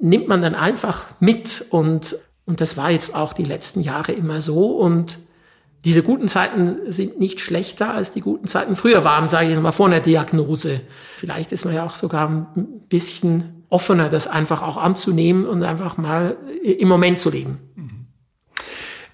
nimmt 0.00 0.28
man 0.28 0.40
dann 0.40 0.54
einfach 0.54 1.04
mit. 1.20 1.66
Und, 1.70 2.16
und 2.46 2.60
das 2.60 2.76
war 2.78 2.90
jetzt 2.90 3.14
auch 3.14 3.34
die 3.34 3.44
letzten 3.44 3.82
Jahre 3.82 4.12
immer 4.12 4.40
so. 4.40 4.76
Und 4.76 5.18
diese 5.84 6.02
guten 6.02 6.28
Zeiten 6.28 6.76
sind 6.92 7.18
nicht 7.18 7.40
schlechter 7.40 7.94
als 7.94 8.12
die 8.12 8.20
guten 8.20 8.46
Zeiten 8.46 8.76
früher 8.76 9.04
waren, 9.04 9.28
sage 9.28 9.46
ich 9.46 9.52
jetzt 9.52 9.62
mal 9.62 9.72
vor 9.72 9.86
einer 9.86 10.00
Diagnose. 10.00 10.80
Vielleicht 11.16 11.52
ist 11.52 11.64
man 11.64 11.74
ja 11.74 11.84
auch 11.84 11.94
sogar 11.94 12.28
ein 12.28 12.66
bisschen 12.88 13.64
offener, 13.70 14.08
das 14.08 14.26
einfach 14.26 14.62
auch 14.62 14.76
anzunehmen 14.76 15.46
und 15.46 15.62
einfach 15.62 15.96
mal 15.96 16.36
im 16.62 16.88
Moment 16.88 17.18
zu 17.18 17.30
leben. 17.30 17.58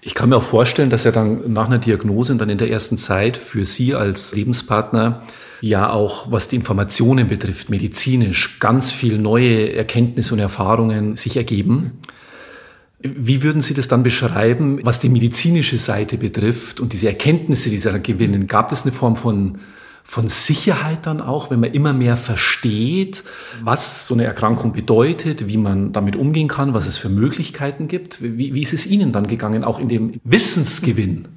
Ich 0.01 0.13
kann 0.13 0.29
mir 0.29 0.37
auch 0.37 0.43
vorstellen, 0.43 0.89
dass 0.89 1.03
ja 1.03 1.11
dann 1.11 1.51
nach 1.51 1.67
einer 1.67 1.79
Diagnose 1.79 2.31
und 2.31 2.39
dann 2.39 2.49
in 2.49 2.57
der 2.57 2.69
ersten 2.69 2.97
Zeit 2.97 3.35
für 3.35 3.65
Sie 3.65 3.93
als 3.93 4.33
Lebenspartner 4.33 5.23
ja 5.61 5.89
auch, 5.89 6.31
was 6.31 6.47
die 6.47 6.55
Informationen 6.55 7.27
betrifft, 7.27 7.69
medizinisch, 7.69 8.59
ganz 8.59 8.91
viel 8.91 9.17
neue 9.17 9.73
Erkenntnisse 9.73 10.33
und 10.33 10.39
Erfahrungen 10.39 11.15
sich 11.15 11.35
ergeben. 11.35 11.99
Wie 13.15 13.43
würden 13.43 13.61
Sie 13.61 13.73
das 13.73 13.87
dann 13.87 14.03
beschreiben, 14.03 14.79
was 14.83 14.99
die 14.99 15.09
medizinische 15.09 15.77
Seite 15.77 16.17
betrifft 16.17 16.79
und 16.79 16.93
diese 16.93 17.07
Erkenntnisse, 17.07 17.69
die 17.69 17.77
Sie 17.77 17.91
dann 17.91 18.03
gewinnen? 18.03 18.47
Gab 18.47 18.71
es 18.71 18.83
eine 18.83 18.91
Form 18.91 19.15
von, 19.15 19.59
von 20.03 20.27
Sicherheit 20.27 21.05
dann 21.05 21.21
auch, 21.21 21.49
wenn 21.49 21.59
man 21.59 21.73
immer 21.73 21.93
mehr 21.93 22.17
versteht, 22.17 23.23
was 23.63 24.07
so 24.07 24.13
eine 24.13 24.23
Erkrankung 24.23 24.73
bedeutet, 24.73 25.47
wie 25.47 25.57
man 25.57 25.93
damit 25.93 26.15
umgehen 26.15 26.47
kann, 26.47 26.73
was 26.73 26.87
es 26.87 26.97
für 26.97 27.09
Möglichkeiten 27.09 27.87
gibt? 27.87 28.21
Wie, 28.21 28.53
wie 28.53 28.61
ist 28.61 28.73
es 28.73 28.85
Ihnen 28.85 29.11
dann 29.11 29.27
gegangen, 29.27 29.63
auch 29.63 29.79
in 29.79 29.89
dem 29.89 30.19
Wissensgewinn? 30.23 31.36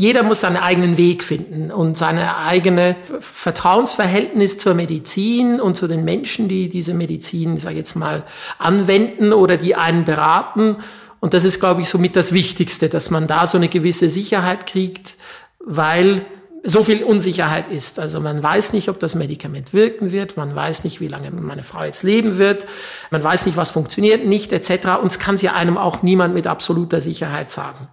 Jeder 0.00 0.22
muss 0.22 0.42
seinen 0.42 0.58
eigenen 0.58 0.96
Weg 0.96 1.24
finden 1.24 1.72
und 1.72 1.98
seine 1.98 2.36
eigene 2.36 2.94
Vertrauensverhältnis 3.18 4.56
zur 4.56 4.74
Medizin 4.74 5.60
und 5.60 5.76
zu 5.76 5.88
den 5.88 6.04
Menschen, 6.04 6.46
die 6.46 6.68
diese 6.68 6.94
Medizin, 6.94 7.56
ich 7.56 7.64
jetzt 7.64 7.96
mal, 7.96 8.22
anwenden 8.60 9.32
oder 9.32 9.56
die 9.56 9.74
einen 9.74 10.04
beraten. 10.04 10.76
Und 11.18 11.34
das 11.34 11.42
ist, 11.42 11.58
glaube 11.58 11.80
ich, 11.80 11.88
somit 11.88 12.14
das 12.14 12.32
Wichtigste, 12.32 12.88
dass 12.88 13.10
man 13.10 13.26
da 13.26 13.48
so 13.48 13.58
eine 13.58 13.66
gewisse 13.66 14.08
Sicherheit 14.08 14.68
kriegt, 14.68 15.16
weil 15.58 16.24
so 16.62 16.84
viel 16.84 17.02
Unsicherheit 17.02 17.66
ist. 17.66 17.98
Also 17.98 18.20
man 18.20 18.40
weiß 18.40 18.74
nicht, 18.74 18.88
ob 18.90 19.00
das 19.00 19.16
Medikament 19.16 19.72
wirken 19.72 20.12
wird, 20.12 20.36
man 20.36 20.54
weiß 20.54 20.84
nicht, 20.84 21.00
wie 21.00 21.08
lange 21.08 21.32
meine 21.32 21.64
Frau 21.64 21.82
jetzt 21.82 22.04
leben 22.04 22.38
wird, 22.38 22.68
man 23.10 23.24
weiß 23.24 23.46
nicht, 23.46 23.56
was 23.56 23.72
funktioniert 23.72 24.24
nicht, 24.24 24.52
etc. 24.52 25.00
Und 25.02 25.10
es 25.10 25.18
kann 25.18 25.36
sie 25.36 25.48
einem 25.48 25.76
auch 25.76 26.04
niemand 26.04 26.34
mit 26.34 26.46
absoluter 26.46 27.00
Sicherheit 27.00 27.50
sagen. 27.50 27.88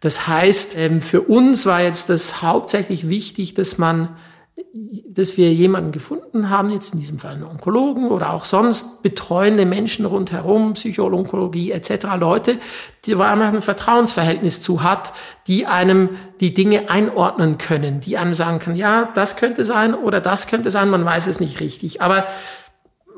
Das 0.00 0.28
heißt, 0.28 0.76
ähm, 0.76 1.00
für 1.00 1.22
uns 1.22 1.66
war 1.66 1.82
jetzt 1.82 2.08
das 2.08 2.42
hauptsächlich 2.42 3.08
wichtig, 3.08 3.54
dass 3.54 3.78
man, 3.78 4.16
dass 5.08 5.36
wir 5.36 5.52
jemanden 5.52 5.90
gefunden 5.90 6.50
haben, 6.50 6.70
jetzt 6.70 6.94
in 6.94 7.00
diesem 7.00 7.18
Fall 7.18 7.32
einen 7.32 7.44
Onkologen 7.44 8.08
oder 8.08 8.32
auch 8.32 8.44
sonst 8.44 9.02
betreuende 9.02 9.66
Menschen 9.66 10.04
rundherum, 10.04 10.74
Psychologie 10.74 11.72
etc., 11.72 12.06
Leute, 12.18 12.58
die 13.06 13.14
man 13.14 13.42
ein 13.42 13.62
Vertrauensverhältnis 13.62 14.60
zu 14.60 14.82
hat, 14.82 15.12
die 15.48 15.66
einem 15.66 16.10
die 16.40 16.54
Dinge 16.54 16.90
einordnen 16.90 17.58
können, 17.58 18.00
die 18.00 18.18
einem 18.18 18.34
sagen 18.34 18.60
kann, 18.60 18.76
ja, 18.76 19.10
das 19.14 19.36
könnte 19.36 19.64
sein 19.64 19.94
oder 19.94 20.20
das 20.20 20.46
könnte 20.46 20.70
sein, 20.70 20.90
man 20.90 21.04
weiß 21.04 21.26
es 21.26 21.40
nicht 21.40 21.60
richtig. 21.60 22.02
Aber 22.02 22.24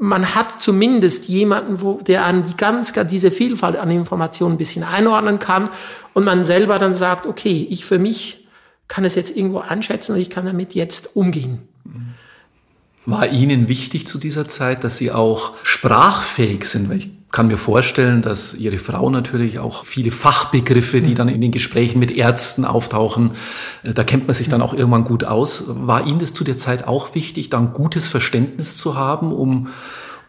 man 0.00 0.34
hat 0.34 0.60
zumindest 0.62 1.28
jemanden, 1.28 1.82
wo, 1.82 2.00
der 2.00 2.24
an 2.24 2.42
die 2.42 2.56
ganz, 2.56 2.94
diese 3.10 3.30
Vielfalt 3.30 3.76
an 3.76 3.90
Informationen 3.90 4.54
ein 4.54 4.58
bisschen 4.58 4.82
einordnen 4.82 5.38
kann 5.38 5.68
und 6.14 6.24
man 6.24 6.42
selber 6.42 6.78
dann 6.78 6.94
sagt, 6.94 7.26
okay, 7.26 7.66
ich 7.68 7.84
für 7.84 7.98
mich 7.98 8.48
kann 8.88 9.04
es 9.04 9.14
jetzt 9.14 9.36
irgendwo 9.36 9.58
einschätzen 9.58 10.14
und 10.14 10.20
ich 10.20 10.30
kann 10.30 10.46
damit 10.46 10.74
jetzt 10.74 11.16
umgehen. 11.16 11.68
War 13.04 13.28
Ihnen 13.28 13.68
wichtig 13.68 14.06
zu 14.06 14.18
dieser 14.18 14.48
Zeit, 14.48 14.84
dass 14.84 14.96
Sie 14.96 15.12
auch 15.12 15.52
sprachfähig 15.64 16.64
sind? 16.64 16.88
Weil 16.88 16.98
ich 16.98 17.10
kann 17.32 17.46
mir 17.46 17.58
vorstellen, 17.58 18.22
dass 18.22 18.54
Ihre 18.54 18.78
Frau 18.78 19.08
natürlich 19.08 19.58
auch 19.58 19.84
viele 19.84 20.10
Fachbegriffe, 20.10 21.00
die 21.00 21.14
dann 21.14 21.28
in 21.28 21.40
den 21.40 21.52
Gesprächen 21.52 22.00
mit 22.00 22.10
Ärzten 22.10 22.64
auftauchen, 22.64 23.32
äh, 23.82 23.94
da 23.94 24.04
kennt 24.04 24.26
man 24.26 24.34
sich 24.34 24.48
dann 24.48 24.62
auch 24.62 24.74
irgendwann 24.74 25.04
gut 25.04 25.24
aus. 25.24 25.64
War 25.68 26.06
Ihnen 26.06 26.18
das 26.18 26.32
zu 26.32 26.44
der 26.44 26.56
Zeit 26.56 26.86
auch 26.86 27.14
wichtig, 27.14 27.50
da 27.50 27.58
ein 27.58 27.72
gutes 27.72 28.08
Verständnis 28.08 28.76
zu 28.76 28.96
haben, 28.96 29.32
um, 29.32 29.68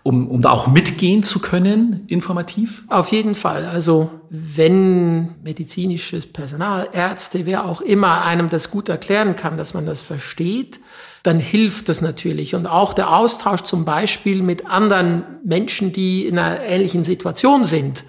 um, 0.03 0.27
um 0.27 0.41
da 0.41 0.51
auch 0.51 0.67
mitgehen 0.67 1.23
zu 1.23 1.39
können, 1.39 2.03
informativ? 2.07 2.83
Auf 2.87 3.11
jeden 3.11 3.35
Fall. 3.35 3.65
Also 3.65 4.11
wenn 4.29 5.41
medizinisches 5.43 6.27
Personal, 6.27 6.89
Ärzte, 6.93 7.45
wer 7.45 7.65
auch 7.65 7.81
immer 7.81 8.23
einem 8.23 8.49
das 8.49 8.69
gut 8.69 8.89
erklären 8.89 9.35
kann, 9.35 9.57
dass 9.57 9.73
man 9.73 9.85
das 9.85 10.01
versteht, 10.01 10.79
dann 11.23 11.39
hilft 11.39 11.89
das 11.89 12.01
natürlich. 12.01 12.55
Und 12.55 12.65
auch 12.65 12.93
der 12.93 13.13
Austausch 13.13 13.61
zum 13.61 13.85
Beispiel 13.85 14.41
mit 14.41 14.65
anderen 14.65 15.23
Menschen, 15.43 15.93
die 15.93 16.25
in 16.25 16.39
einer 16.39 16.61
ähnlichen 16.61 17.03
Situation 17.03 17.63
sind. 17.65 18.03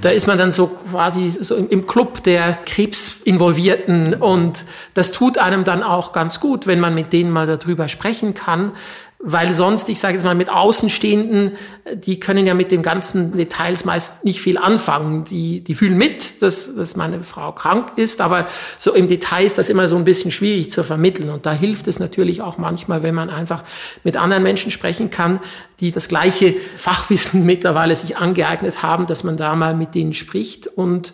Da 0.00 0.10
ist 0.10 0.28
man 0.28 0.38
dann 0.38 0.52
so 0.52 0.68
quasi 0.68 1.30
so 1.30 1.56
im 1.56 1.86
Club 1.86 2.22
der 2.22 2.56
Krebsinvolvierten 2.66 4.14
und 4.14 4.64
das 4.94 5.10
tut 5.10 5.38
einem 5.38 5.64
dann 5.64 5.82
auch 5.82 6.12
ganz 6.12 6.38
gut, 6.38 6.68
wenn 6.68 6.78
man 6.78 6.94
mit 6.94 7.12
denen 7.12 7.32
mal 7.32 7.46
darüber 7.46 7.88
sprechen 7.88 8.34
kann, 8.34 8.72
weil 9.20 9.52
sonst, 9.52 9.88
ich 9.88 9.98
sage 9.98 10.14
jetzt 10.14 10.22
mal, 10.22 10.36
mit 10.36 10.48
Außenstehenden, 10.48 11.56
die 11.92 12.20
können 12.20 12.46
ja 12.46 12.54
mit 12.54 12.70
den 12.70 12.84
ganzen 12.84 13.32
Details 13.32 13.84
meist 13.84 14.24
nicht 14.24 14.40
viel 14.40 14.58
anfangen. 14.58 15.24
Die, 15.24 15.60
die 15.60 15.74
fühlen 15.74 15.98
mit, 15.98 16.40
dass, 16.40 16.76
dass 16.76 16.94
meine 16.94 17.24
Frau 17.24 17.50
krank 17.50 17.92
ist, 17.96 18.20
aber 18.20 18.46
so 18.78 18.94
im 18.94 19.08
Detail 19.08 19.44
ist 19.44 19.58
das 19.58 19.70
immer 19.70 19.88
so 19.88 19.96
ein 19.96 20.04
bisschen 20.04 20.30
schwierig 20.30 20.70
zu 20.70 20.84
vermitteln. 20.84 21.30
Und 21.30 21.46
da 21.46 21.52
hilft 21.52 21.88
es 21.88 21.98
natürlich 21.98 22.42
auch 22.42 22.58
manchmal, 22.58 23.02
wenn 23.02 23.14
man 23.14 23.28
einfach 23.28 23.64
mit 24.04 24.16
anderen 24.16 24.44
Menschen 24.44 24.70
sprechen 24.70 25.10
kann, 25.10 25.40
die 25.80 25.90
das 25.90 26.06
gleiche 26.06 26.54
Fachwissen 26.76 27.44
mittlerweile 27.44 27.96
sich 27.96 28.18
angeeignet 28.18 28.84
haben, 28.84 29.08
dass 29.08 29.24
man 29.24 29.36
da 29.36 29.56
mal 29.56 29.74
mit 29.74 29.96
denen 29.96 30.14
spricht 30.14 30.68
und 30.68 31.12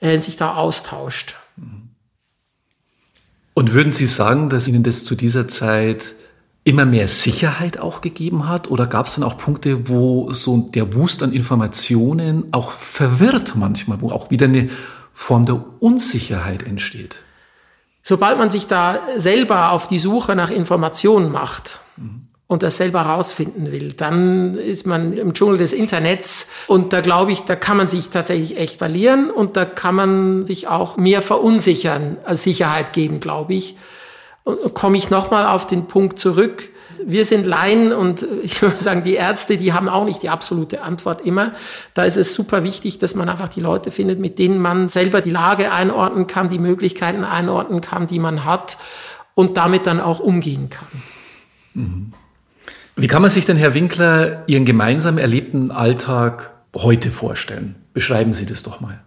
äh, 0.00 0.18
sich 0.20 0.36
da 0.36 0.54
austauscht. 0.54 1.36
Und 3.54 3.72
würden 3.72 3.92
Sie 3.92 4.06
sagen, 4.06 4.50
dass 4.50 4.66
Ihnen 4.66 4.82
das 4.82 5.04
zu 5.04 5.14
dieser 5.14 5.46
Zeit 5.46 6.12
immer 6.66 6.84
mehr 6.84 7.06
Sicherheit 7.06 7.78
auch 7.78 8.00
gegeben 8.00 8.48
hat? 8.48 8.68
Oder 8.70 8.86
gab 8.86 9.06
es 9.06 9.14
dann 9.14 9.24
auch 9.24 9.38
Punkte, 9.38 9.88
wo 9.88 10.32
so 10.32 10.68
der 10.74 10.94
Wust 10.94 11.22
an 11.22 11.32
Informationen 11.32 12.48
auch 12.50 12.72
verwirrt 12.72 13.54
manchmal, 13.54 14.00
wo 14.00 14.10
auch 14.10 14.30
wieder 14.30 14.46
eine 14.46 14.68
Form 15.14 15.46
der 15.46 15.64
Unsicherheit 15.78 16.64
entsteht? 16.64 17.18
Sobald 18.02 18.38
man 18.38 18.50
sich 18.50 18.66
da 18.66 18.98
selber 19.16 19.70
auf 19.70 19.86
die 19.86 20.00
Suche 20.00 20.34
nach 20.34 20.50
Informationen 20.50 21.30
macht 21.30 21.78
mhm. 21.96 22.26
und 22.48 22.64
das 22.64 22.78
selber 22.78 23.04
herausfinden 23.04 23.70
will, 23.70 23.92
dann 23.92 24.56
ist 24.56 24.88
man 24.88 25.12
im 25.12 25.34
Dschungel 25.34 25.58
des 25.58 25.72
Internets 25.72 26.50
und 26.66 26.92
da 26.92 27.00
glaube 27.00 27.30
ich, 27.30 27.42
da 27.42 27.54
kann 27.54 27.76
man 27.76 27.86
sich 27.86 28.08
tatsächlich 28.08 28.58
echt 28.58 28.78
verlieren 28.78 29.30
und 29.30 29.56
da 29.56 29.64
kann 29.64 29.94
man 29.94 30.44
sich 30.44 30.66
auch 30.66 30.96
mehr 30.96 31.22
verunsichern 31.22 32.16
als 32.24 32.42
Sicherheit 32.42 32.92
geben, 32.92 33.20
glaube 33.20 33.54
ich 33.54 33.76
komme 34.74 34.96
ich 34.96 35.10
nochmal 35.10 35.46
auf 35.46 35.66
den 35.66 35.86
Punkt 35.86 36.18
zurück. 36.18 36.68
Wir 37.04 37.24
sind 37.24 37.46
Laien 37.46 37.92
und 37.92 38.26
ich 38.42 38.62
würde 38.62 38.82
sagen, 38.82 39.02
die 39.04 39.14
Ärzte, 39.14 39.58
die 39.58 39.72
haben 39.72 39.88
auch 39.88 40.04
nicht 40.04 40.22
die 40.22 40.30
absolute 40.30 40.82
Antwort 40.82 41.24
immer. 41.26 41.52
Da 41.94 42.04
ist 42.04 42.16
es 42.16 42.32
super 42.32 42.62
wichtig, 42.62 42.98
dass 42.98 43.14
man 43.14 43.28
einfach 43.28 43.48
die 43.48 43.60
Leute 43.60 43.90
findet, 43.90 44.18
mit 44.18 44.38
denen 44.38 44.58
man 44.58 44.88
selber 44.88 45.20
die 45.20 45.30
Lage 45.30 45.72
einordnen 45.72 46.26
kann, 46.26 46.48
die 46.48 46.58
Möglichkeiten 46.58 47.24
einordnen 47.24 47.80
kann, 47.80 48.06
die 48.06 48.18
man 48.18 48.44
hat 48.44 48.78
und 49.34 49.56
damit 49.56 49.86
dann 49.86 50.00
auch 50.00 50.20
umgehen 50.20 50.70
kann. 50.70 52.12
Wie 52.94 53.08
kann 53.08 53.20
man 53.20 53.30
sich 53.30 53.44
denn, 53.44 53.56
Herr 53.56 53.74
Winkler, 53.74 54.44
Ihren 54.46 54.64
gemeinsam 54.64 55.18
erlebten 55.18 55.70
Alltag 55.70 56.52
heute 56.74 57.10
vorstellen? 57.10 57.74
Beschreiben 57.92 58.32
Sie 58.32 58.46
das 58.46 58.62
doch 58.62 58.80
mal. 58.80 59.00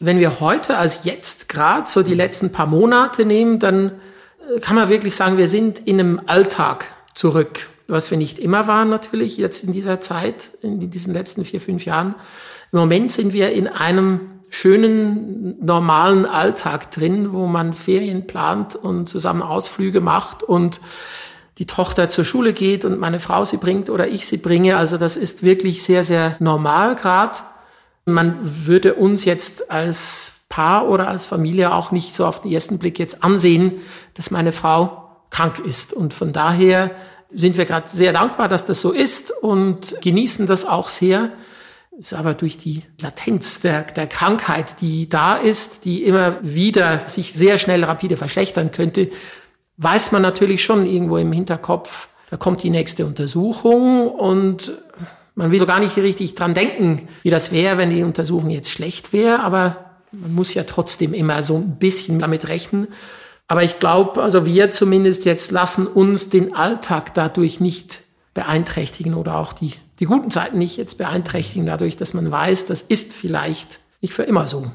Wenn 0.00 0.18
wir 0.18 0.40
heute 0.40 0.78
als 0.78 1.04
jetzt 1.04 1.48
gerade 1.48 1.88
so 1.88 2.02
die 2.02 2.14
letzten 2.14 2.52
paar 2.52 2.66
Monate 2.66 3.24
nehmen, 3.26 3.60
dann 3.60 3.92
kann 4.60 4.76
man 4.76 4.88
wirklich 4.88 5.14
sagen, 5.14 5.36
wir 5.36 5.48
sind 5.48 5.78
in 5.80 6.00
einem 6.00 6.20
Alltag 6.26 6.90
zurück, 7.14 7.68
was 7.88 8.10
wir 8.10 8.18
nicht 8.18 8.38
immer 8.38 8.66
waren 8.66 8.88
natürlich 8.88 9.36
jetzt 9.36 9.64
in 9.64 9.72
dieser 9.72 10.00
Zeit, 10.00 10.50
in 10.62 10.90
diesen 10.90 11.12
letzten 11.12 11.44
vier, 11.44 11.60
fünf 11.60 11.84
Jahren. 11.84 12.14
Im 12.72 12.78
Moment 12.78 13.10
sind 13.10 13.32
wir 13.32 13.52
in 13.52 13.68
einem 13.68 14.20
schönen, 14.48 15.64
normalen 15.64 16.26
Alltag 16.26 16.90
drin, 16.90 17.32
wo 17.32 17.46
man 17.46 17.72
Ferien 17.72 18.26
plant 18.26 18.74
und 18.74 19.08
zusammen 19.08 19.42
Ausflüge 19.42 20.00
macht 20.00 20.42
und 20.42 20.80
die 21.58 21.66
Tochter 21.66 22.08
zur 22.08 22.24
Schule 22.24 22.52
geht 22.52 22.84
und 22.84 22.98
meine 22.98 23.20
Frau 23.20 23.44
sie 23.44 23.58
bringt 23.58 23.90
oder 23.90 24.08
ich 24.08 24.26
sie 24.26 24.38
bringe. 24.38 24.76
Also 24.76 24.96
das 24.96 25.16
ist 25.16 25.42
wirklich 25.42 25.82
sehr, 25.82 26.04
sehr 26.04 26.36
normal 26.40 26.96
gerade. 26.96 27.38
Man 28.12 28.38
würde 28.42 28.94
uns 28.94 29.24
jetzt 29.24 29.70
als 29.70 30.32
Paar 30.48 30.88
oder 30.88 31.08
als 31.08 31.26
Familie 31.26 31.72
auch 31.72 31.92
nicht 31.92 32.14
so 32.14 32.26
auf 32.26 32.42
den 32.42 32.52
ersten 32.52 32.78
Blick 32.78 32.98
jetzt 32.98 33.22
ansehen, 33.22 33.80
dass 34.14 34.30
meine 34.30 34.52
Frau 34.52 35.06
krank 35.30 35.60
ist. 35.60 35.92
Und 35.92 36.12
von 36.12 36.32
daher 36.32 36.90
sind 37.32 37.56
wir 37.56 37.64
gerade 37.64 37.88
sehr 37.88 38.12
dankbar, 38.12 38.48
dass 38.48 38.66
das 38.66 38.80
so 38.80 38.92
ist 38.92 39.30
und 39.30 39.96
genießen 40.00 40.46
das 40.46 40.66
auch 40.66 40.88
sehr. 40.88 41.30
Ist 41.98 42.14
aber 42.14 42.34
durch 42.34 42.58
die 42.58 42.82
Latenz 43.00 43.60
der, 43.60 43.82
der 43.82 44.06
Krankheit, 44.06 44.80
die 44.80 45.08
da 45.08 45.36
ist, 45.36 45.84
die 45.84 46.02
immer 46.02 46.38
wieder 46.42 47.02
sich 47.06 47.32
sehr 47.34 47.58
schnell 47.58 47.84
rapide 47.84 48.16
verschlechtern 48.16 48.72
könnte, 48.72 49.10
weiß 49.76 50.12
man 50.12 50.22
natürlich 50.22 50.64
schon 50.64 50.86
irgendwo 50.86 51.16
im 51.16 51.32
Hinterkopf, 51.32 52.08
da 52.30 52.36
kommt 52.36 52.62
die 52.62 52.70
nächste 52.70 53.06
Untersuchung 53.06 54.08
und 54.08 54.72
man 55.40 55.52
will 55.52 55.58
so 55.58 55.66
gar 55.66 55.80
nicht 55.80 55.96
richtig 55.96 56.34
dran 56.34 56.52
denken, 56.52 57.08
wie 57.22 57.30
das 57.30 57.50
wäre, 57.50 57.78
wenn 57.78 57.88
die 57.88 58.02
Untersuchung 58.02 58.50
jetzt 58.50 58.70
schlecht 58.70 59.14
wäre, 59.14 59.40
aber 59.40 59.90
man 60.12 60.34
muss 60.34 60.52
ja 60.52 60.64
trotzdem 60.64 61.14
immer 61.14 61.42
so 61.42 61.56
ein 61.56 61.76
bisschen 61.78 62.18
damit 62.18 62.48
rechnen. 62.48 62.88
Aber 63.48 63.62
ich 63.62 63.80
glaube, 63.80 64.22
also 64.22 64.44
wir 64.44 64.70
zumindest 64.70 65.24
jetzt 65.24 65.50
lassen 65.50 65.86
uns 65.86 66.28
den 66.28 66.54
Alltag 66.54 67.14
dadurch 67.14 67.58
nicht 67.58 68.00
beeinträchtigen 68.34 69.14
oder 69.14 69.36
auch 69.36 69.54
die, 69.54 69.72
die 69.98 70.04
guten 70.04 70.30
Zeiten 70.30 70.58
nicht 70.58 70.76
jetzt 70.76 70.98
beeinträchtigen, 70.98 71.64
dadurch, 71.64 71.96
dass 71.96 72.12
man 72.12 72.30
weiß, 72.30 72.66
das 72.66 72.82
ist 72.82 73.14
vielleicht 73.14 73.80
nicht 74.02 74.12
für 74.12 74.24
immer 74.24 74.46
so. 74.46 74.70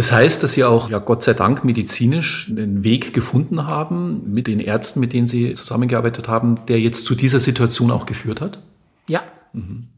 Das 0.00 0.12
heißt, 0.12 0.42
dass 0.42 0.54
Sie 0.54 0.64
auch, 0.64 0.88
ja 0.88 0.98
Gott 0.98 1.22
sei 1.22 1.34
Dank, 1.34 1.62
medizinisch 1.62 2.48
einen 2.48 2.84
Weg 2.84 3.12
gefunden 3.12 3.66
haben 3.66 4.32
mit 4.32 4.46
den 4.46 4.58
Ärzten, 4.58 4.98
mit 4.98 5.12
denen 5.12 5.28
Sie 5.28 5.52
zusammengearbeitet 5.52 6.26
haben, 6.26 6.64
der 6.68 6.80
jetzt 6.80 7.04
zu 7.04 7.14
dieser 7.14 7.38
Situation 7.38 7.90
auch 7.90 8.06
geführt 8.06 8.40
hat? 8.40 8.62
Ja. 9.08 9.20
Mhm. 9.52 9.88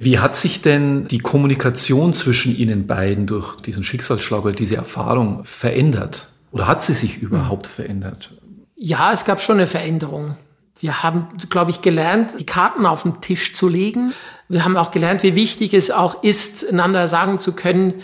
Wie 0.00 0.18
hat 0.18 0.34
sich 0.34 0.60
denn 0.60 1.06
die 1.06 1.20
Kommunikation 1.20 2.14
zwischen 2.14 2.56
Ihnen 2.56 2.88
beiden 2.88 3.28
durch 3.28 3.54
diesen 3.60 3.84
Schicksalsschlag 3.84 4.44
oder 4.44 4.54
diese 4.54 4.74
Erfahrung 4.74 5.44
verändert? 5.44 6.32
Oder 6.50 6.66
hat 6.66 6.82
sie 6.82 6.94
sich 6.94 7.18
überhaupt 7.18 7.66
mhm. 7.66 7.70
verändert? 7.70 8.32
Ja, 8.74 9.12
es 9.12 9.24
gab 9.24 9.40
schon 9.40 9.58
eine 9.58 9.68
Veränderung. 9.68 10.36
Wir 10.80 11.04
haben, 11.04 11.28
glaube 11.48 11.70
ich, 11.70 11.80
gelernt, 11.80 12.32
die 12.40 12.44
Karten 12.44 12.86
auf 12.86 13.04
den 13.04 13.20
Tisch 13.20 13.54
zu 13.54 13.68
legen. 13.68 14.12
Wir 14.48 14.64
haben 14.64 14.76
auch 14.76 14.90
gelernt, 14.90 15.22
wie 15.22 15.36
wichtig 15.36 15.74
es 15.74 15.92
auch 15.92 16.24
ist, 16.24 16.68
einander 16.68 17.06
sagen 17.06 17.38
zu 17.38 17.52
können, 17.52 18.02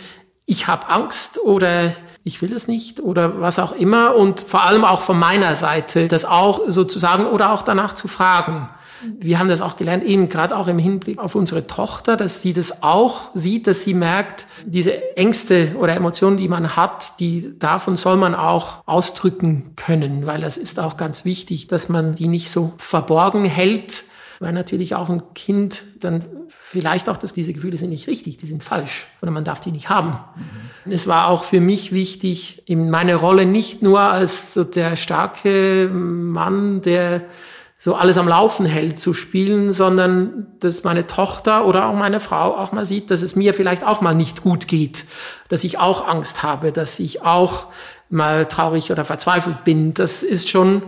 ich 0.50 0.66
habe 0.66 0.88
Angst 0.88 1.38
oder 1.38 1.92
ich 2.24 2.42
will 2.42 2.52
es 2.52 2.66
nicht 2.66 2.98
oder 2.98 3.40
was 3.40 3.60
auch 3.60 3.70
immer. 3.70 4.16
Und 4.16 4.40
vor 4.40 4.64
allem 4.64 4.84
auch 4.84 5.00
von 5.00 5.16
meiner 5.16 5.54
Seite 5.54 6.08
das 6.08 6.24
auch 6.24 6.62
sozusagen 6.66 7.26
oder 7.26 7.52
auch 7.52 7.62
danach 7.62 7.94
zu 7.94 8.08
fragen. 8.08 8.68
Wir 9.02 9.38
haben 9.38 9.48
das 9.48 9.62
auch 9.62 9.76
gelernt, 9.76 10.04
eben 10.04 10.28
gerade 10.28 10.56
auch 10.56 10.66
im 10.66 10.78
Hinblick 10.78 11.18
auf 11.20 11.34
unsere 11.36 11.68
Tochter, 11.68 12.16
dass 12.16 12.42
sie 12.42 12.52
das 12.52 12.82
auch 12.82 13.30
sieht, 13.32 13.66
dass 13.66 13.82
sie 13.82 13.94
merkt, 13.94 14.46
diese 14.66 15.16
Ängste 15.16 15.74
oder 15.78 15.94
Emotionen, 15.94 16.36
die 16.36 16.48
man 16.48 16.76
hat, 16.76 17.18
die 17.20 17.54
davon 17.58 17.96
soll 17.96 18.16
man 18.16 18.34
auch 18.34 18.82
ausdrücken 18.86 19.72
können, 19.76 20.26
weil 20.26 20.40
das 20.40 20.58
ist 20.58 20.80
auch 20.80 20.98
ganz 20.98 21.24
wichtig, 21.24 21.68
dass 21.68 21.88
man 21.88 22.16
die 22.16 22.28
nicht 22.28 22.50
so 22.50 22.72
verborgen 22.76 23.44
hält, 23.44 24.02
weil 24.40 24.52
natürlich 24.52 24.94
auch 24.94 25.10
ein 25.10 25.22
Kind 25.34 25.82
dann 26.00 26.24
vielleicht 26.48 27.08
auch, 27.08 27.18
dass 27.18 27.34
diese 27.34 27.52
Gefühle 27.52 27.76
sind 27.76 27.90
nicht 27.90 28.08
richtig, 28.08 28.38
die 28.38 28.46
sind 28.46 28.62
falsch 28.62 29.06
oder 29.20 29.30
man 29.30 29.44
darf 29.44 29.60
die 29.60 29.70
nicht 29.70 29.90
haben. 29.90 30.18
Mhm. 30.84 30.92
Es 30.92 31.06
war 31.06 31.28
auch 31.28 31.44
für 31.44 31.60
mich 31.60 31.92
wichtig, 31.92 32.62
in 32.66 32.90
meine 32.90 33.16
Rolle 33.16 33.44
nicht 33.44 33.82
nur 33.82 34.00
als 34.00 34.54
so 34.54 34.64
der 34.64 34.96
starke 34.96 35.90
Mann, 35.92 36.80
der 36.80 37.22
so 37.78 37.94
alles 37.94 38.16
am 38.18 38.28
Laufen 38.28 38.66
hält, 38.66 38.98
zu 38.98 39.14
spielen, 39.14 39.72
sondern 39.72 40.46
dass 40.60 40.84
meine 40.84 41.06
Tochter 41.06 41.66
oder 41.66 41.86
auch 41.86 41.94
meine 41.94 42.20
Frau 42.20 42.56
auch 42.56 42.72
mal 42.72 42.84
sieht, 42.84 43.10
dass 43.10 43.22
es 43.22 43.36
mir 43.36 43.54
vielleicht 43.54 43.86
auch 43.86 44.00
mal 44.00 44.14
nicht 44.14 44.42
gut 44.42 44.68
geht, 44.68 45.04
dass 45.48 45.64
ich 45.64 45.78
auch 45.78 46.06
Angst 46.06 46.42
habe, 46.42 46.72
dass 46.72 46.98
ich 46.98 47.22
auch 47.22 47.66
mal 48.10 48.46
traurig 48.46 48.90
oder 48.90 49.04
verzweifelt 49.04 49.64
bin. 49.64 49.94
Das 49.94 50.22
ist 50.22 50.48
schon, 50.48 50.82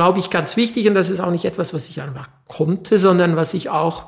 glaube 0.00 0.18
ich, 0.18 0.30
ganz 0.30 0.56
wichtig. 0.56 0.88
Und 0.88 0.94
das 0.94 1.10
ist 1.10 1.20
auch 1.20 1.30
nicht 1.30 1.44
etwas, 1.44 1.74
was 1.74 1.90
ich 1.90 2.00
einfach 2.00 2.30
konnte, 2.48 2.98
sondern 2.98 3.36
was 3.36 3.52
ich 3.52 3.68
auch 3.68 4.06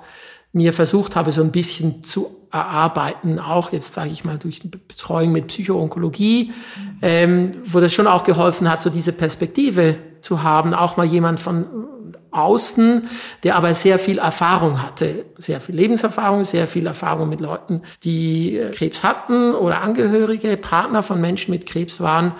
mir 0.54 0.72
versucht 0.72 1.16
habe, 1.16 1.32
so 1.32 1.42
ein 1.42 1.52
bisschen 1.52 2.02
zu 2.02 2.34
erarbeiten, 2.50 3.38
auch 3.38 3.72
jetzt 3.72 3.92
sage 3.92 4.08
ich 4.08 4.24
mal 4.24 4.38
durch 4.38 4.62
Betreuung 4.62 5.32
mit 5.32 5.48
Psychoonkologie, 5.48 6.54
ähm, 7.02 7.56
wo 7.66 7.78
das 7.78 7.92
schon 7.92 8.06
auch 8.06 8.24
geholfen 8.24 8.70
hat, 8.70 8.80
so 8.80 8.88
diese 8.88 9.12
Perspektive 9.12 9.96
zu 10.22 10.42
haben, 10.42 10.72
auch 10.72 10.96
mal 10.96 11.04
jemand 11.04 11.40
von 11.40 11.66
außen, 12.30 13.10
der 13.42 13.56
aber 13.56 13.74
sehr 13.74 13.98
viel 13.98 14.16
Erfahrung 14.16 14.82
hatte, 14.82 15.26
sehr 15.36 15.60
viel 15.60 15.74
Lebenserfahrung, 15.74 16.44
sehr 16.44 16.66
viel 16.66 16.86
Erfahrung 16.86 17.28
mit 17.28 17.42
Leuten, 17.42 17.82
die 18.02 18.56
äh, 18.56 18.70
Krebs 18.70 19.04
hatten 19.04 19.52
oder 19.52 19.82
Angehörige, 19.82 20.56
Partner 20.56 21.02
von 21.02 21.20
Menschen 21.20 21.50
mit 21.50 21.66
Krebs 21.66 22.00
waren 22.00 22.32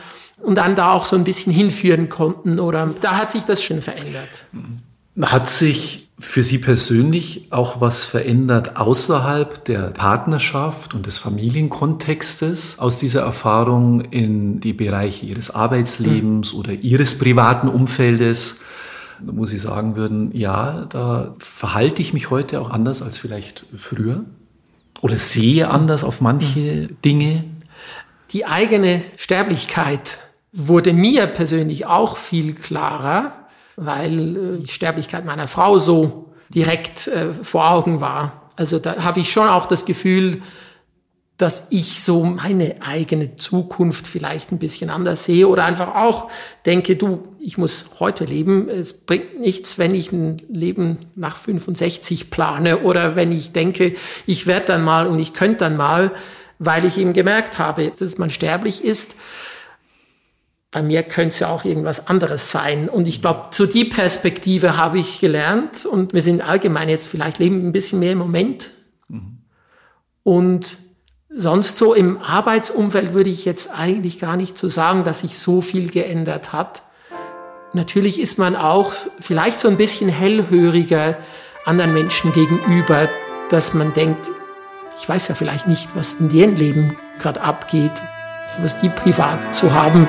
und 0.43 0.57
dann 0.57 0.75
da 0.75 0.93
auch 0.93 1.05
so 1.05 1.17
ein 1.17 1.25
bisschen 1.25 1.53
hinführen 1.53 2.09
konnten 2.09 2.59
oder 2.59 2.91
da 3.01 3.17
hat 3.17 3.31
sich 3.31 3.45
das 3.45 3.63
schon 3.63 3.83
verändert. 3.83 4.45
Hat 5.21 5.51
sich 5.51 6.09
für 6.23 6.43
Sie 6.43 6.59
persönlich 6.59 7.49
auch 7.51 7.81
was 7.81 8.05
verändert 8.05 8.77
außerhalb 8.77 9.65
der 9.65 9.91
Partnerschaft 9.91 10.95
und 10.95 11.07
des 11.07 11.19
Familienkontextes 11.19 12.79
aus 12.79 12.99
dieser 12.99 13.23
Erfahrung 13.23 14.03
in 14.03 14.61
die 14.61 14.73
Bereiche 14.73 15.27
Ihres 15.27 15.51
Arbeitslebens 15.51 16.53
mhm. 16.53 16.59
oder 16.59 16.73
Ihres 16.73 17.19
privaten 17.19 17.69
Umfeldes, 17.69 18.61
wo 19.21 19.47
Sie 19.47 19.59
sagen 19.59 19.97
würden, 19.97 20.31
ja, 20.33 20.87
da 20.89 21.35
verhalte 21.39 22.03
ich 22.03 22.13
mich 22.13 22.31
heute 22.31 22.61
auch 22.61 22.71
anders 22.71 23.03
als 23.03 23.19
vielleicht 23.19 23.67
früher 23.77 24.25
oder 25.01 25.17
sehe 25.17 25.69
anders 25.69 26.05
auf 26.05 26.21
manche 26.21 26.61
mhm. 26.61 26.97
Dinge? 27.05 27.45
Die 28.31 28.47
eigene 28.47 29.03
Sterblichkeit 29.17 30.19
wurde 30.53 30.93
mir 30.93 31.27
persönlich 31.27 31.87
auch 31.87 32.17
viel 32.17 32.55
klarer 32.55 33.43
weil 33.77 34.37
äh, 34.37 34.59
die 34.59 34.73
Sterblichkeit 34.73 35.25
meiner 35.25 35.49
Frau 35.49 35.79
so 35.79 36.33
direkt 36.49 37.09
äh, 37.09 37.33
vor 37.33 37.71
Augen 37.71 38.01
war. 38.01 38.51
Also 38.57 38.79
da 38.79 39.03
habe 39.03 39.21
ich 39.21 39.33
schon 39.33 39.49
auch 39.49 39.67
das 39.67 39.87
Gefühl, 39.87 40.43
dass 41.39 41.69
ich 41.71 42.03
so 42.03 42.23
meine 42.25 42.77
eigene 42.87 43.37
Zukunft 43.37 44.07
vielleicht 44.07 44.53
ein 44.53 44.59
bisschen 44.59 44.91
anders 44.91 45.25
sehe 45.25 45.49
oder 45.49 45.65
einfach 45.65 45.97
auch 45.97 46.31
denke, 46.67 46.95
du, 46.95 47.23
ich 47.41 47.59
muss 47.59 47.93
heute 47.99 48.25
leben. 48.25 48.69
Es 48.69 48.93
bringt 48.93 49.41
nichts, 49.41 49.79
wenn 49.79 49.95
ich 49.95 50.13
ein 50.13 50.37
Leben 50.49 50.99
nach 51.17 51.37
65 51.37 52.31
plane 52.31 52.81
oder 52.81 53.17
wenn 53.17 53.33
ich 53.33 53.53
denke, 53.53 53.97
ich 54.27 54.47
werde 54.47 54.67
dann 54.67 54.85
mal 54.85 55.07
und 55.07 55.19
ich 55.19 55.33
könnte 55.33 55.59
dann 55.59 55.77
mal, 55.77 56.13
weil 56.61 56.85
ich 56.85 56.99
eben 56.99 57.13
gemerkt 57.13 57.59
habe, 57.59 57.91
dass 57.99 58.19
man 58.19 58.31
sterblich 58.31 58.85
ist 58.85 59.17
bei 60.73 60.83
mir 60.83 61.03
könnte 61.03 61.35
es 61.35 61.39
ja 61.41 61.51
auch 61.51 61.65
irgendwas 61.65 62.09
anderes 62.09 62.51
sein. 62.51 62.89
Und 62.89 63.07
ich 63.07 63.21
glaube, 63.21 63.49
so 63.51 63.67
die 63.67 63.85
Perspektive 63.85 64.79
habe 64.79 64.99
ich 64.99 65.21
gelernt. 65.21 65.85
Und 65.85 66.15
wir 66.15 66.23
sind 66.23 66.41
allgemein 66.41 66.89
jetzt 66.89 67.07
vielleicht 67.07 67.39
leben 67.39 67.69
ein 67.69 67.73
bisschen 67.73 67.99
mehr 67.99 68.13
im 68.13 68.19
Moment. 68.19 68.71
Mhm. 69.09 69.39
Und 70.23 70.79
sonst 71.29 71.77
so 71.77 71.93
im 71.93 72.23
Arbeitsumfeld 72.23 73.13
würde 73.13 73.29
ich 73.29 73.45
jetzt 73.45 73.79
eigentlich 73.79 74.19
gar 74.19 74.37
nicht 74.37 74.57
so 74.57 74.71
sagen, 74.71 75.05
dass 75.05 75.21
sich 75.21 75.39
so 75.39 75.61
viel 75.61 75.91
geändert 75.91 76.55
hat. 76.55 76.83
Natürlich 77.75 78.19
ist 78.19 78.39
man 78.39 78.57
auch 78.57 78.95
vielleicht 79.21 79.59
so 79.59 79.69
ein 79.69 79.77
bisschen 79.77 80.09
hellhöriger 80.09 81.17
anderen 81.67 81.93
Menschen 81.93 82.33
gegenüber, 82.33 83.11
dass 83.51 83.75
man 83.75 83.93
denkt, 83.93 84.31
ich 84.99 85.07
weiß 85.07 85.29
ja 85.29 85.35
vielleicht 85.35 85.67
nicht, 85.67 85.95
was 85.95 86.15
in 86.15 86.31
deren 86.31 86.57
Leben 86.57 86.97
gerade 87.19 87.43
abgeht, 87.43 87.93
was 88.61 88.81
die 88.81 88.89
privat 88.89 89.55
zu 89.55 89.73
haben. 89.73 90.09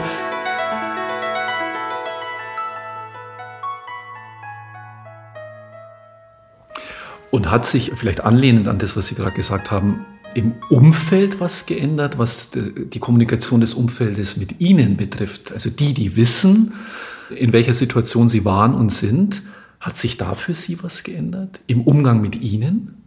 Und 7.34 7.50
hat 7.50 7.66
sich 7.66 7.94
vielleicht 7.96 8.24
anlehnend 8.24 8.68
an 8.68 8.78
das, 8.78 8.96
was 8.96 9.08
Sie 9.08 9.16
gerade 9.16 9.36
gesagt 9.36 9.72
haben, 9.72 10.06
im 10.36 10.54
Umfeld 10.70 11.40
was 11.40 11.66
geändert, 11.66 12.20
was 12.20 12.52
die 12.52 13.00
Kommunikation 13.00 13.60
des 13.60 13.74
Umfeldes 13.74 14.38
mit 14.38 14.62
Ihnen 14.62 14.98
betrifft? 14.98 15.52
Also 15.52 15.72
die, 15.72 15.96
die 15.96 16.16
wissen, 16.16 16.76
in 17.36 17.52
welcher 17.52 17.74
Situation 17.74 18.30
Sie 18.30 18.46
waren 18.46 18.76
und 18.76 18.92
sind, 18.92 19.42
hat 19.80 19.98
sich 19.98 20.18
da 20.18 20.36
für 20.36 20.54
Sie 20.54 20.84
was 20.84 21.02
geändert 21.02 21.60
im 21.66 21.82
Umgang 21.82 22.22
mit 22.22 22.40
Ihnen? 22.40 23.03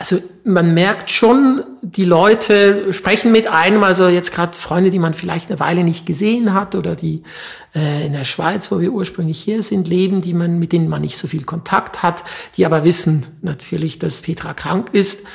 Also 0.00 0.16
man 0.44 0.72
merkt 0.72 1.10
schon, 1.10 1.62
die 1.82 2.06
Leute 2.06 2.90
sprechen 2.94 3.32
mit 3.32 3.48
einem, 3.48 3.84
also 3.84 4.08
jetzt 4.08 4.32
gerade 4.32 4.56
Freunde, 4.56 4.90
die 4.90 4.98
man 4.98 5.12
vielleicht 5.12 5.50
eine 5.50 5.60
Weile 5.60 5.84
nicht 5.84 6.06
gesehen 6.06 6.54
hat 6.54 6.74
oder 6.74 6.96
die 6.96 7.22
äh, 7.74 8.06
in 8.06 8.14
der 8.14 8.24
Schweiz, 8.24 8.72
wo 8.72 8.80
wir 8.80 8.92
ursprünglich 8.92 9.38
hier 9.38 9.62
sind, 9.62 9.88
leben, 9.88 10.22
die 10.22 10.32
man, 10.32 10.58
mit 10.58 10.72
denen 10.72 10.88
man 10.88 11.02
nicht 11.02 11.18
so 11.18 11.28
viel 11.28 11.44
Kontakt 11.44 12.02
hat, 12.02 12.24
die 12.56 12.64
aber 12.64 12.82
wissen 12.86 13.26
natürlich, 13.42 13.98
dass 13.98 14.22
Petra 14.22 14.54
krank 14.54 14.88
ist. 14.92 15.26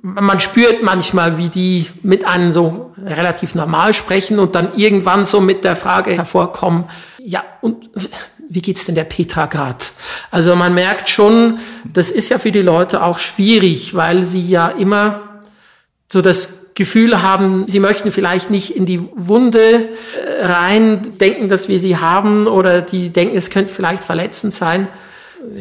Man 0.00 0.40
spürt 0.40 0.82
manchmal, 0.82 1.36
wie 1.36 1.50
die 1.50 1.88
mit 2.02 2.26
einem 2.26 2.50
so 2.50 2.94
relativ 2.96 3.54
normal 3.54 3.92
sprechen 3.92 4.38
und 4.38 4.54
dann 4.54 4.74
irgendwann 4.74 5.26
so 5.26 5.42
mit 5.42 5.64
der 5.64 5.76
Frage 5.76 6.12
hervorkommen, 6.12 6.86
ja, 7.26 7.42
und 7.60 7.90
wie 8.48 8.62
geht's 8.62 8.86
denn 8.86 8.94
der 8.94 9.04
Petra 9.04 9.46
grad? 9.46 9.92
Also 10.30 10.54
man 10.56 10.74
merkt 10.74 11.08
schon, 11.08 11.58
das 11.84 12.10
ist 12.10 12.28
ja 12.28 12.38
für 12.38 12.52
die 12.52 12.62
Leute 12.62 13.02
auch 13.02 13.18
schwierig, 13.18 13.94
weil 13.94 14.22
sie 14.22 14.48
ja 14.48 14.68
immer 14.68 15.40
so 16.08 16.22
das 16.22 16.74
Gefühl 16.74 17.22
haben, 17.22 17.68
sie 17.68 17.78
möchten 17.78 18.10
vielleicht 18.10 18.50
nicht 18.50 18.74
in 18.74 18.84
die 18.84 19.00
Wunde 19.14 19.88
äh, 20.40 20.44
rein 20.44 21.16
denken, 21.18 21.48
dass 21.48 21.68
wir 21.68 21.78
sie 21.78 21.98
haben 21.98 22.46
oder 22.46 22.82
die 22.82 23.10
denken, 23.10 23.36
es 23.36 23.50
könnte 23.50 23.72
vielleicht 23.72 24.02
verletzend 24.02 24.54
sein. 24.54 24.88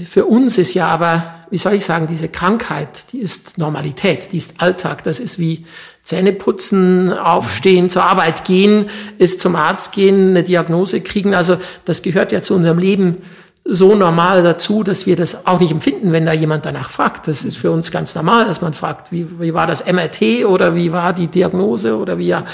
Für 0.09 0.25
uns 0.25 0.57
ist 0.57 0.73
ja 0.73 0.87
aber, 0.87 1.45
wie 1.51 1.57
soll 1.57 1.73
ich 1.73 1.85
sagen, 1.85 2.07
diese 2.07 2.29
Krankheit, 2.29 3.11
die 3.11 3.19
ist 3.19 3.57
Normalität, 3.57 4.31
die 4.31 4.37
ist 4.37 4.61
Alltag. 4.61 5.03
Das 5.03 5.19
ist 5.19 5.37
wie 5.37 5.65
Zähne 6.03 6.33
putzen, 6.33 7.11
aufstehen, 7.13 7.89
zur 7.89 8.03
Arbeit 8.03 8.43
gehen, 8.43 8.89
ist 9.17 9.39
zum 9.39 9.55
Arzt 9.55 9.93
gehen, 9.93 10.31
eine 10.31 10.43
Diagnose 10.43 11.01
kriegen. 11.01 11.33
Also 11.33 11.57
das 11.85 12.01
gehört 12.01 12.33
ja 12.33 12.41
zu 12.41 12.55
unserem 12.55 12.77
Leben 12.77 13.17
so 13.65 13.95
normal 13.95 14.43
dazu, 14.43 14.83
dass 14.83 15.05
wir 15.05 15.15
das 15.15 15.47
auch 15.47 15.61
nicht 15.61 15.71
empfinden, 15.71 16.11
wenn 16.11 16.25
da 16.25 16.33
jemand 16.33 16.65
danach 16.65 16.89
fragt. 16.89 17.29
Das 17.29 17.45
ist 17.45 17.55
für 17.55 17.71
uns 17.71 17.91
ganz 17.91 18.13
normal, 18.13 18.45
dass 18.45 18.61
man 18.61 18.73
fragt, 18.73 19.13
wie, 19.13 19.39
wie 19.39 19.53
war 19.53 19.67
das 19.67 19.85
MRT 19.85 20.45
oder 20.45 20.75
wie 20.75 20.91
war 20.91 21.13
die 21.13 21.27
Diagnose 21.27 21.97
oder 21.97 22.17
wie 22.17 22.27
ja. 22.27 22.45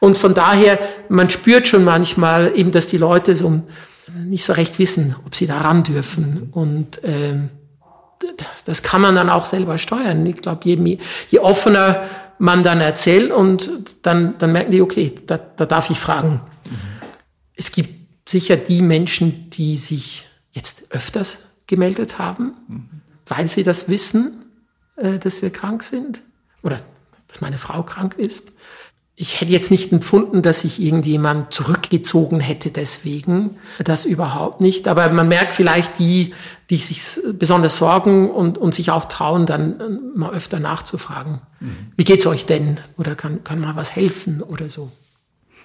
Und 0.00 0.16
von 0.16 0.32
daher, 0.32 0.78
man 1.10 1.28
spürt 1.28 1.68
schon 1.68 1.84
manchmal 1.84 2.52
eben, 2.54 2.72
dass 2.72 2.86
die 2.86 2.96
Leute 2.96 3.36
so 3.36 3.62
nicht 4.24 4.44
so 4.44 4.54
recht 4.54 4.78
wissen, 4.78 5.14
ob 5.26 5.34
sie 5.34 5.46
da 5.46 5.58
ran 5.58 5.82
dürfen. 5.82 6.48
Und 6.52 7.00
ähm, 7.04 7.50
das 8.64 8.82
kann 8.82 9.02
man 9.02 9.14
dann 9.14 9.28
auch 9.28 9.44
selber 9.44 9.76
steuern. 9.76 10.24
Ich 10.24 10.36
glaube, 10.36 10.62
je, 10.64 10.98
je 11.28 11.38
offener 11.40 12.04
man 12.44 12.62
dann 12.62 12.82
erzählt 12.82 13.32
und 13.32 13.70
dann, 14.02 14.36
dann 14.36 14.52
merken 14.52 14.70
die, 14.70 14.82
okay, 14.82 15.14
da, 15.26 15.38
da 15.38 15.64
darf 15.64 15.88
ich 15.88 15.98
fragen. 15.98 16.42
Mhm. 16.68 16.76
Es 17.54 17.72
gibt 17.72 18.28
sicher 18.28 18.56
die 18.56 18.82
Menschen, 18.82 19.48
die 19.48 19.76
sich 19.76 20.26
jetzt 20.52 20.92
öfters 20.92 21.46
gemeldet 21.66 22.18
haben, 22.18 22.52
mhm. 22.68 22.88
weil 23.26 23.48
sie 23.48 23.64
das 23.64 23.88
wissen, 23.88 24.44
äh, 24.96 25.18
dass 25.18 25.40
wir 25.40 25.48
krank 25.48 25.82
sind 25.82 26.20
oder 26.62 26.76
dass 27.28 27.40
meine 27.40 27.56
Frau 27.56 27.82
krank 27.82 28.16
ist. 28.18 28.52
Ich 29.16 29.40
hätte 29.40 29.52
jetzt 29.52 29.70
nicht 29.70 29.92
empfunden, 29.92 30.42
dass 30.42 30.62
sich 30.62 30.82
irgendjemand 30.82 31.52
zurückgezogen 31.52 32.40
hätte 32.40 32.70
deswegen. 32.70 33.50
Das 33.78 34.06
überhaupt 34.06 34.60
nicht. 34.60 34.88
Aber 34.88 35.08
man 35.10 35.28
merkt 35.28 35.54
vielleicht 35.54 36.00
die, 36.00 36.34
die 36.68 36.76
sich 36.76 37.20
besonders 37.38 37.76
sorgen 37.76 38.30
und, 38.30 38.58
und 38.58 38.74
sich 38.74 38.90
auch 38.90 39.04
trauen, 39.04 39.46
dann 39.46 39.80
äh, 39.80 40.18
mal 40.18 40.32
öfter 40.32 40.58
nachzufragen. 40.58 41.40
Mhm. 41.60 41.76
Wie 41.96 42.04
geht's 42.04 42.26
euch 42.26 42.46
denn? 42.46 42.80
Oder 42.96 43.14
kann, 43.14 43.44
kann 43.44 43.60
mal 43.60 43.76
was 43.76 43.94
helfen 43.94 44.42
oder 44.42 44.68
so? 44.68 44.90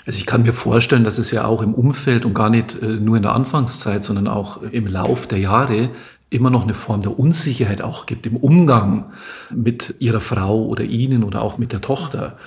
Also 0.06 0.18
ich 0.20 0.26
kann 0.26 0.44
mir 0.44 0.54
vorstellen, 0.54 1.04
dass 1.04 1.18
es 1.18 1.32
ja 1.32 1.46
auch 1.46 1.62
im 1.62 1.74
Umfeld 1.74 2.26
und 2.26 2.34
gar 2.34 2.50
nicht 2.50 2.82
äh, 2.82 2.86
nur 2.86 3.18
in 3.18 3.24
der 3.24 3.34
Anfangszeit, 3.34 4.04
sondern 4.04 4.28
auch 4.28 4.62
im 4.62 4.88
Lauf 4.88 5.28
der 5.28 5.40
Jahre 5.40 5.90
immer 6.30 6.50
noch 6.50 6.64
eine 6.64 6.74
Form 6.74 7.02
der 7.02 7.18
Unsicherheit 7.18 7.82
auch 7.82 8.06
gibt 8.06 8.28
im 8.28 8.36
Umgang 8.36 9.12
mit 9.50 9.96
ihrer 10.00 10.22
Frau 10.22 10.66
oder 10.66 10.84
ihnen 10.84 11.24
oder 11.24 11.42
auch 11.42 11.58
mit 11.58 11.74
der 11.74 11.82
Tochter. 11.82 12.38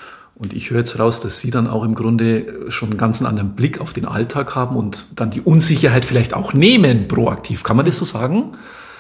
Und 0.43 0.53
ich 0.53 0.71
höre 0.71 0.81
jetzt 0.81 0.99
raus, 0.99 1.21
dass 1.21 1.39
Sie 1.39 1.53
dann 1.53 1.69
auch 1.69 1.85
im 1.85 1.95
Grunde 1.95 2.67
schon 2.71 2.91
einen 2.91 2.99
ganz 2.99 3.23
anderen 3.23 3.55
Blick 3.55 3.81
auf 3.81 3.93
den 3.93 4.07
Alltag 4.07 4.57
haben 4.57 4.77
und 4.77 5.07
dann 5.15 5.31
die 5.31 5.41
Unsicherheit 5.41 6.05
vielleicht 6.05 6.35
auch 6.35 6.53
nehmen, 6.53 7.07
proaktiv. 7.07 7.63
Kann 7.63 7.77
man 7.77 7.87
das 7.87 7.99
so 7.99 8.05
sagen? 8.05 8.55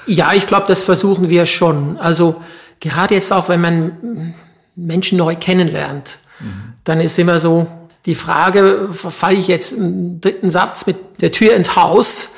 Ja, 0.06 0.32
ich 0.34 0.46
glaube, 0.46 0.66
das 0.68 0.84
versuchen 0.84 1.30
wir 1.30 1.46
schon. 1.46 1.96
Also 1.98 2.40
gerade 2.78 3.14
jetzt 3.14 3.32
auch, 3.32 3.48
wenn 3.48 3.60
man 3.60 4.34
Menschen 4.76 5.18
neu 5.18 5.34
kennenlernt, 5.34 6.18
mhm. 6.38 6.74
dann 6.84 7.00
ist 7.00 7.18
immer 7.18 7.40
so, 7.40 7.66
die 8.06 8.14
Frage, 8.14 8.88
falle 8.92 9.36
ich 9.36 9.48
jetzt 9.48 9.78
einen 9.78 10.20
dritten 10.20 10.50
Satz 10.50 10.86
mit 10.86 10.96
der 11.20 11.32
Tür 11.32 11.54
ins 11.54 11.74
Haus 11.74 12.34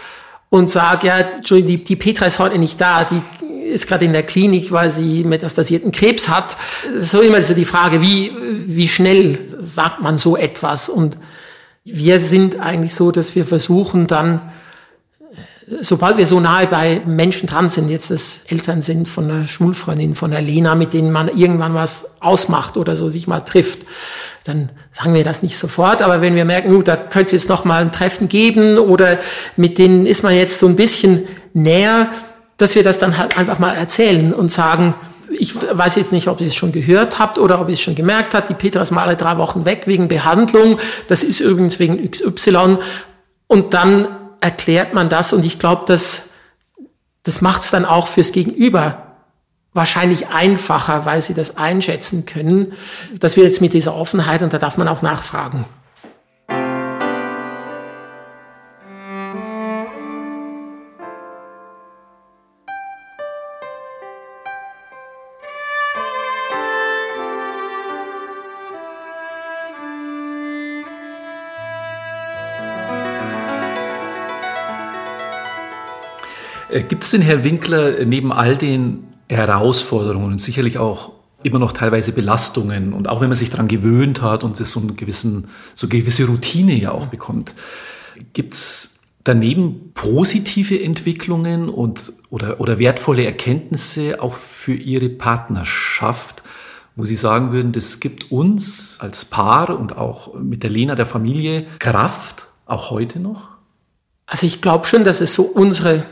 und 0.48 0.70
sage, 0.70 1.08
ja, 1.08 1.22
die, 1.50 1.84
die 1.84 1.96
Petra 1.96 2.26
ist 2.26 2.38
heute 2.38 2.58
nicht 2.58 2.80
da, 2.80 3.04
die 3.04 3.22
ist 3.74 3.86
gerade 3.88 4.04
in 4.04 4.12
der 4.12 4.22
Klinik, 4.22 4.72
weil 4.72 4.90
sie 4.90 5.24
metastasierten 5.24 5.92
Krebs 5.92 6.28
hat. 6.28 6.56
So 6.98 7.20
immer 7.20 7.42
so 7.42 7.54
die 7.54 7.64
Frage, 7.64 8.00
wie, 8.00 8.32
wie 8.66 8.88
schnell 8.88 9.38
sagt 9.46 10.00
man 10.00 10.16
so 10.16 10.36
etwas? 10.36 10.88
Und 10.88 11.18
wir 11.84 12.20
sind 12.20 12.60
eigentlich 12.60 12.94
so, 12.94 13.10
dass 13.10 13.34
wir 13.34 13.44
versuchen 13.44 14.06
dann, 14.06 14.40
sobald 15.80 16.16
wir 16.16 16.26
so 16.26 16.40
nahe 16.40 16.66
bei 16.66 17.02
Menschen 17.04 17.46
dran 17.46 17.68
sind, 17.68 17.90
jetzt 17.90 18.10
das 18.10 18.42
Eltern 18.48 18.80
sind 18.80 19.08
von 19.08 19.30
einer 19.30 19.44
Schulfreundin, 19.44 20.14
von 20.14 20.30
der 20.30 20.42
Lena, 20.42 20.74
mit 20.74 20.94
denen 20.94 21.10
man 21.10 21.28
irgendwann 21.28 21.74
was 21.74 22.16
ausmacht 22.20 22.76
oder 22.76 22.96
so 22.96 23.08
sich 23.08 23.26
mal 23.26 23.40
trifft, 23.40 23.80
dann 24.44 24.70
sagen 24.92 25.14
wir 25.14 25.24
das 25.24 25.42
nicht 25.42 25.56
sofort, 25.56 26.02
aber 26.02 26.20
wenn 26.20 26.36
wir 26.36 26.44
merken, 26.44 26.70
gut, 26.70 26.86
da 26.86 26.96
könnte 26.96 27.26
es 27.26 27.42
jetzt 27.42 27.48
noch 27.48 27.64
mal 27.64 27.80
ein 27.80 27.92
Treffen 27.92 28.28
geben 28.28 28.78
oder 28.78 29.18
mit 29.56 29.78
denen 29.78 30.04
ist 30.04 30.22
man 30.22 30.34
jetzt 30.34 30.60
so 30.60 30.66
ein 30.66 30.76
bisschen 30.76 31.26
näher, 31.54 32.10
dass 32.56 32.74
wir 32.74 32.82
das 32.82 32.98
dann 32.98 33.18
halt 33.18 33.36
einfach 33.36 33.58
mal 33.58 33.74
erzählen 33.74 34.32
und 34.32 34.50
sagen, 34.50 34.94
ich 35.30 35.54
weiß 35.56 35.96
jetzt 35.96 36.12
nicht, 36.12 36.28
ob 36.28 36.40
ihr 36.40 36.46
es 36.46 36.54
schon 36.54 36.72
gehört 36.72 37.18
habt 37.18 37.38
oder 37.38 37.60
ob 37.60 37.68
ihr 37.68 37.74
es 37.74 37.80
schon 37.80 37.94
gemerkt 37.94 38.34
habt, 38.34 38.48
die 38.48 38.54
Petra 38.54 38.82
ist 38.82 38.90
mal 38.90 39.02
alle 39.02 39.16
drei 39.16 39.36
Wochen 39.38 39.64
weg 39.64 39.82
wegen 39.86 40.08
Behandlung, 40.08 40.78
das 41.08 41.22
ist 41.22 41.40
übrigens 41.40 41.78
wegen 41.78 42.08
XY 42.10 42.78
und 43.46 43.74
dann 43.74 44.08
erklärt 44.40 44.94
man 44.94 45.08
das 45.08 45.32
und 45.32 45.44
ich 45.44 45.58
glaube, 45.58 45.84
das, 45.86 46.30
das 47.22 47.40
macht 47.40 47.62
es 47.62 47.70
dann 47.70 47.84
auch 47.84 48.06
fürs 48.06 48.32
Gegenüber 48.32 49.04
wahrscheinlich 49.72 50.28
einfacher, 50.28 51.04
weil 51.04 51.20
sie 51.20 51.34
das 51.34 51.56
einschätzen 51.56 52.26
können, 52.26 52.74
dass 53.18 53.36
wir 53.36 53.42
jetzt 53.44 53.60
mit 53.60 53.72
dieser 53.72 53.94
Offenheit, 53.94 54.42
und 54.42 54.52
da 54.52 54.58
darf 54.58 54.78
man 54.78 54.86
auch 54.86 55.02
nachfragen. 55.02 55.64
Gibt 76.80 77.04
es 77.04 77.10
denn, 77.10 77.22
Herr 77.22 77.44
Winkler, 77.44 78.04
neben 78.04 78.32
all 78.32 78.56
den 78.56 79.04
Herausforderungen 79.28 80.32
und 80.32 80.40
sicherlich 80.40 80.78
auch 80.78 81.12
immer 81.42 81.58
noch 81.58 81.72
teilweise 81.72 82.12
Belastungen 82.12 82.92
und 82.92 83.08
auch 83.08 83.20
wenn 83.20 83.28
man 83.28 83.36
sich 83.36 83.50
daran 83.50 83.68
gewöhnt 83.68 84.22
hat 84.22 84.44
und 84.44 84.58
es 84.60 84.70
so 84.70 84.80
einen 84.80 84.96
gewissen, 84.96 85.48
so 85.74 85.88
gewisse 85.88 86.26
Routine 86.26 86.74
ja 86.74 86.90
auch 86.90 87.06
bekommt, 87.06 87.54
gibt 88.32 88.54
es 88.54 89.02
daneben 89.24 89.92
positive 89.94 90.82
Entwicklungen 90.82 91.68
und 91.68 92.12
oder, 92.30 92.60
oder 92.60 92.78
wertvolle 92.78 93.24
Erkenntnisse 93.24 94.22
auch 94.22 94.34
für 94.34 94.74
Ihre 94.74 95.08
Partnerschaft, 95.10 96.42
wo 96.96 97.04
Sie 97.04 97.16
sagen 97.16 97.52
würden, 97.52 97.72
das 97.72 98.00
gibt 98.00 98.30
uns 98.30 98.98
als 99.00 99.24
Paar 99.24 99.78
und 99.78 99.96
auch 99.96 100.34
mit 100.34 100.62
der 100.62 100.70
Lena 100.70 100.94
der 100.94 101.06
Familie 101.06 101.66
Kraft, 101.78 102.46
auch 102.66 102.90
heute 102.90 103.20
noch? 103.20 103.48
Also 104.26 104.46
ich 104.46 104.62
glaube 104.62 104.86
schon, 104.86 105.04
dass 105.04 105.20
es 105.20 105.34
so 105.34 105.42
unsere 105.42 106.04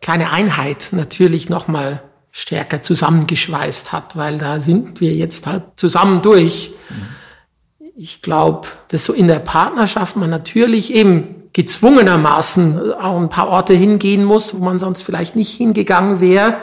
kleine 0.00 0.30
Einheit 0.30 0.88
natürlich 0.92 1.48
nochmal 1.48 2.02
stärker 2.30 2.82
zusammengeschweißt 2.82 3.92
hat, 3.92 4.16
weil 4.16 4.38
da 4.38 4.60
sind 4.60 5.00
wir 5.00 5.12
jetzt 5.14 5.46
halt 5.46 5.62
zusammen 5.76 6.22
durch. 6.22 6.70
Ich 7.96 8.22
glaube, 8.22 8.68
dass 8.88 9.04
so 9.04 9.12
in 9.12 9.26
der 9.26 9.40
Partnerschaft 9.40 10.16
man 10.16 10.30
natürlich 10.30 10.94
eben 10.94 11.38
gezwungenermaßen 11.52 12.92
auch 12.94 13.16
ein 13.16 13.28
paar 13.28 13.48
Orte 13.48 13.74
hingehen 13.74 14.24
muss, 14.24 14.54
wo 14.54 14.64
man 14.64 14.78
sonst 14.78 15.02
vielleicht 15.02 15.34
nicht 15.34 15.56
hingegangen 15.56 16.20
wäre, 16.20 16.58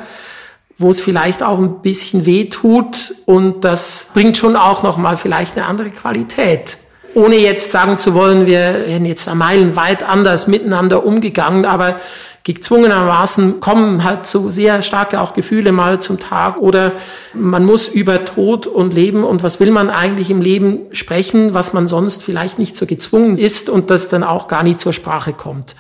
wo 0.78 0.90
es 0.90 1.02
vielleicht 1.02 1.44
auch 1.44 1.60
ein 1.60 1.82
bisschen 1.82 2.26
weh 2.26 2.46
tut 2.46 3.14
und 3.26 3.66
das 3.66 4.12
bringt 4.14 4.38
schon 4.38 4.56
auch 4.56 4.84
noch 4.84 4.98
mal 4.98 5.18
vielleicht 5.18 5.58
eine 5.58 5.66
andere 5.66 5.90
Qualität. 5.90 6.78
Ohne 7.14 7.36
jetzt 7.38 7.72
sagen 7.72 7.98
zu 7.98 8.14
wollen, 8.14 8.46
wir 8.46 8.86
werden 8.88 9.06
jetzt 9.06 9.34
meilenweit 9.34 10.04
anders 10.04 10.48
miteinander 10.48 11.06
umgegangen, 11.06 11.66
aber 11.66 12.00
gezwungenermaßen 12.46 13.60
kommen 13.60 14.04
halt 14.04 14.28
so 14.28 14.52
sehr 14.52 14.84
starke 14.84 15.20
auch 15.20 15.34
Gefühle 15.34 15.72
mal 15.72 16.00
zum 16.00 16.20
Tag 16.20 16.58
oder 16.58 16.94
man 17.34 17.66
muss 17.66 17.88
über 17.88 18.24
Tod 18.24 18.68
und 18.68 18.94
Leben 18.94 19.24
und 19.24 19.42
was 19.42 19.60
will 19.60 19.72
man 19.72 19.90
eigentlich 19.90 20.30
im 20.30 20.42
Leben 20.42 20.82
sprechen, 20.92 21.56
was 21.56 21.74
man 21.74 21.88
sonst 21.88 22.24
vielleicht 22.24 22.60
nicht 22.60 22.78
so 22.78 22.86
gezwungen 22.86 23.40
ist 23.40 23.68
und 23.68 23.90
das 23.90 24.10
dann 24.10 24.24
auch 24.24 24.48
gar 24.48 24.62
nicht 24.62 24.80
zur 24.80 24.94
Sprache 24.94 25.34
kommt. 25.34 25.76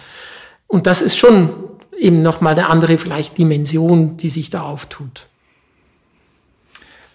Und 0.65 0.88
das 0.88 1.04
ist 1.04 1.17
schon 1.17 1.51
eben 1.95 2.23
nochmal 2.23 2.54
eine 2.54 2.67
andere 2.67 2.97
vielleicht 2.97 3.38
Dimension, 3.38 4.17
die 4.17 4.30
sich 4.30 4.49
da 4.49 4.63
auftut. 4.63 5.28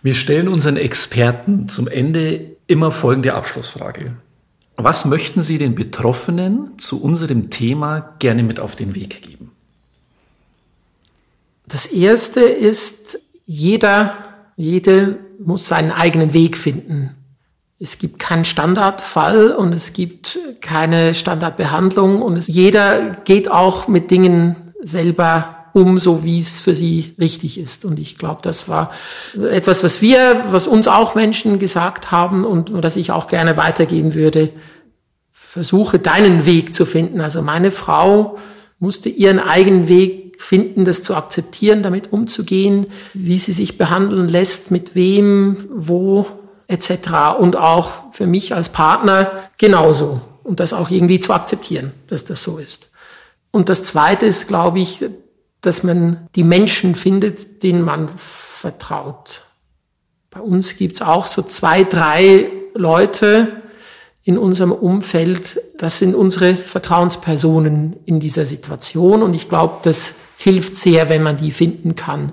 Wir 0.01 0.15
stellen 0.15 0.47
unseren 0.47 0.77
Experten 0.77 1.69
zum 1.69 1.89
Ende 1.89 2.53
immer 2.69 2.93
folgende 2.93 3.35
Abschlussfrage. 3.35 4.13
Was 4.85 5.05
möchten 5.05 5.43
Sie 5.43 5.59
den 5.59 5.75
Betroffenen 5.75 6.79
zu 6.79 7.03
unserem 7.03 7.51
Thema 7.51 8.15
gerne 8.19 8.43
mit 8.43 8.61
auf 8.61 8.77
den 8.77 8.95
Weg 8.95 9.23
geben? 9.23 9.53
Das 11.67 11.87
erste 11.87 12.41
ist, 12.41 13.21
jeder, 13.47 14.15
jede 14.57 15.19
muss 15.39 15.67
seinen 15.67 15.93
eigenen 15.93 16.33
Weg 16.33 16.57
finden. 16.57 17.15
Es 17.79 17.99
gibt 17.99 18.19
keinen 18.19 18.45
Standardfall 18.45 19.53
und 19.53 19.73
es 19.73 19.93
gibt 19.93 20.39
keine 20.61 21.15
Standardbehandlung 21.15 22.21
und 22.23 22.37
es, 22.37 22.47
jeder 22.47 23.11
geht 23.25 23.51
auch 23.51 23.89
mit 23.89 24.11
Dingen 24.11 24.57
selber 24.83 25.60
um, 25.73 26.01
so 26.01 26.25
wie 26.25 26.39
es 26.39 26.61
für 26.61 26.75
sie 26.75 27.15
richtig 27.19 27.59
ist. 27.59 27.85
Und 27.85 27.99
ich 27.99 28.19
glaube, 28.19 28.41
das 28.43 28.69
war 28.69 28.93
etwas, 29.51 29.85
was 29.85 30.03
wir, 30.03 30.45
was 30.51 30.67
uns 30.67 30.89
auch 30.89 31.15
Menschen 31.15 31.59
gesagt 31.59 32.11
haben 32.11 32.45
und 32.45 32.73
das 32.83 32.97
ich 32.97 33.13
auch 33.13 33.27
gerne 33.27 33.57
weitergeben 33.57 34.15
würde. 34.15 34.51
Versuche 35.31 35.99
deinen 35.99 36.47
Weg 36.47 36.75
zu 36.75 36.87
finden. 36.87 37.21
Also 37.21 37.43
meine 37.43 37.71
Frau 37.71 38.39
musste 38.79 39.09
ihren 39.09 39.39
eigenen 39.39 39.89
Weg 39.89 40.41
finden, 40.41 40.85
das 40.85 41.03
zu 41.03 41.15
akzeptieren, 41.15 41.83
damit 41.83 42.13
umzugehen, 42.13 42.87
wie 43.13 43.39
sie 43.39 43.53
sich 43.53 43.77
behandeln 43.77 44.29
lässt, 44.29 44.71
mit 44.71 44.95
wem, 44.95 45.59
wo 45.71 46.27
etc. 46.67 47.39
Und 47.39 47.57
auch 47.57 48.13
für 48.13 48.27
mich 48.27 48.55
als 48.55 48.71
Partner 48.71 49.31
genauso. 49.59 50.21
Und 50.43 50.61
das 50.61 50.73
auch 50.73 50.91
irgendwie 50.91 51.21
zu 51.21 51.35
akzeptieren, 51.35 51.93
dass 52.07 52.25
das 52.25 52.43
so 52.43 52.59
ist. 52.59 52.89
Und 53.51 53.69
das 53.69 53.83
Zweite 53.83 54.27
ist, 54.27 54.49
glaube 54.49 54.81
ich, 54.81 55.05
dass 55.61 55.83
man 55.83 56.29
die 56.35 56.45
Menschen 56.45 56.95
findet, 56.95 57.63
denen 57.63 57.83
man 57.83 58.09
vertraut. 58.09 59.43
Bei 60.31 60.41
uns 60.41 60.77
gibt's 60.77 61.03
auch 61.03 61.27
so 61.27 61.43
zwei, 61.43 61.85
drei 61.85 62.51
Leute 62.75 63.61
in 64.23 64.39
unserem 64.39 64.73
Umfeld, 64.73 65.61
das 65.79 65.99
sind 65.99 66.15
unsere 66.15 66.55
Vertrauenspersonen 66.55 67.97
in 68.05 68.21
dieser 68.21 68.47
Situation. 68.47 69.23
Und 69.23 69.35
ich 69.35 69.49
glaube, 69.49 69.79
das 69.83 70.17
hilft 70.37 70.77
sehr, 70.77 71.09
wenn 71.09 71.23
man 71.23 71.39
die 71.39 71.53
finden 71.53 71.97
kann. 71.97 72.33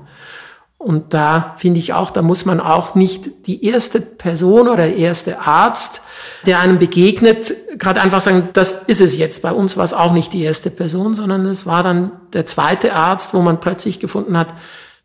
Und 0.77 1.13
da 1.13 1.55
finde 1.57 1.79
ich 1.79 1.93
auch, 1.93 2.11
da 2.11 2.21
muss 2.21 2.45
man 2.45 2.59
auch 2.59 2.93
nicht 2.93 3.47
die 3.47 3.65
erste 3.65 3.99
Person 3.99 4.67
oder 4.67 4.85
der 4.85 4.95
erste 4.95 5.39
Arzt, 5.39 6.01
der 6.45 6.59
einem 6.59 6.77
begegnet, 6.77 7.53
gerade 7.79 7.99
einfach 7.99 8.21
sagen, 8.21 8.49
das 8.53 8.83
ist 8.83 9.01
es 9.01 9.17
jetzt. 9.17 9.41
Bei 9.41 9.51
uns 9.51 9.75
war 9.75 9.83
es 9.85 9.93
auch 9.93 10.13
nicht 10.13 10.33
die 10.33 10.43
erste 10.43 10.69
Person, 10.69 11.15
sondern 11.15 11.45
es 11.47 11.65
war 11.65 11.81
dann 11.81 12.11
der 12.33 12.45
zweite 12.45 12.93
Arzt, 12.93 13.33
wo 13.33 13.41
man 13.41 13.59
plötzlich 13.59 13.99
gefunden 13.99 14.37
hat, 14.37 14.53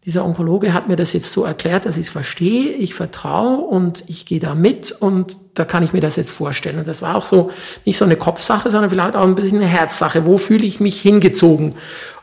dieser 0.05 0.25
Onkologe 0.25 0.75
hat 0.75 0.89
mir 0.89 0.97
das 0.97 1.13
jetzt 1.13 1.33
so 1.33 1.45
erklärt, 1.45 1.87
dass 1.87 1.97
ich 1.97 2.07
es 2.07 2.13
verstehe, 2.13 2.73
ich 2.73 2.95
vertraue 2.95 3.59
und 3.59 4.03
ich 4.09 4.27
gehe 4.27 4.41
da 4.41 4.57
mit 4.57 4.91
und 4.91 5.37
da 5.55 5.65
kann 5.65 5.85
ich 5.85 5.93
mir 5.93 6.01
das 6.01 6.17
jetzt 6.17 6.33
vorstellen. 6.33 6.81
Und 6.81 6.89
das 6.89 7.03
war 7.03 7.15
auch 7.15 7.25
so 7.25 7.53
nicht 7.85 7.99
so 7.99 8.05
eine 8.05 8.17
Kopfsache, 8.17 8.69
sondern 8.71 8.91
vielleicht 8.91 9.15
auch 9.15 9.23
ein 9.23 9.37
bisschen 9.37 9.59
eine 9.59 9.69
Herzsache. 9.69 10.27
Wo 10.27 10.39
fühle 10.39 10.67
ich 10.67 10.81
mich 10.81 11.01
hingezogen? 11.01 11.77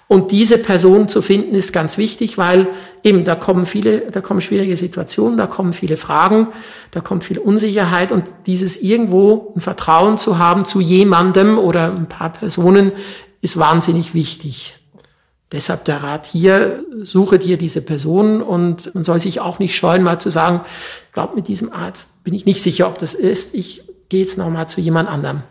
Und 0.09 0.31
diese 0.31 0.57
Person 0.57 1.07
zu 1.07 1.21
finden 1.21 1.53
ist 1.53 1.71
ganz 1.71 1.99
wichtig, 1.99 2.39
weil 2.39 2.67
eben 3.03 3.25
da 3.25 3.35
kommen 3.35 3.67
viele, 3.67 4.09
da 4.09 4.21
kommen 4.21 4.41
schwierige 4.41 4.75
Situationen, 4.75 5.37
da 5.37 5.45
kommen 5.45 5.71
viele 5.71 5.97
Fragen, 5.97 6.47
da 6.89 6.99
kommt 6.99 7.23
viel 7.23 7.37
Unsicherheit 7.37 8.11
und 8.11 8.23
dieses 8.47 8.81
irgendwo 8.81 9.53
ein 9.55 9.61
Vertrauen 9.61 10.17
zu 10.17 10.39
haben 10.39 10.65
zu 10.65 10.81
jemandem 10.81 11.59
oder 11.59 11.95
ein 11.95 12.07
paar 12.07 12.31
Personen 12.33 12.91
ist 13.41 13.59
wahnsinnig 13.59 14.15
wichtig. 14.15 14.79
Deshalb 15.51 15.85
der 15.85 16.01
Rat 16.01 16.25
hier, 16.25 16.83
suche 17.03 17.37
dir 17.37 17.57
diese 17.57 17.81
Person 17.83 18.41
und 18.41 18.95
man 18.95 19.03
soll 19.03 19.19
sich 19.19 19.39
auch 19.39 19.59
nicht 19.59 19.75
scheuen, 19.75 20.01
mal 20.01 20.19
zu 20.19 20.31
sagen, 20.31 20.61
glaub, 21.13 21.35
mit 21.35 21.47
diesem 21.47 21.71
Arzt 21.71 22.23
bin 22.23 22.33
ich 22.33 22.47
nicht 22.47 22.63
sicher, 22.63 22.87
ob 22.87 22.97
das 22.97 23.13
ist. 23.13 23.53
Ich 23.53 23.83
gehe 24.09 24.21
jetzt 24.21 24.39
nochmal 24.39 24.67
zu 24.67 24.81
jemand 24.81 25.07
anderem. 25.07 25.43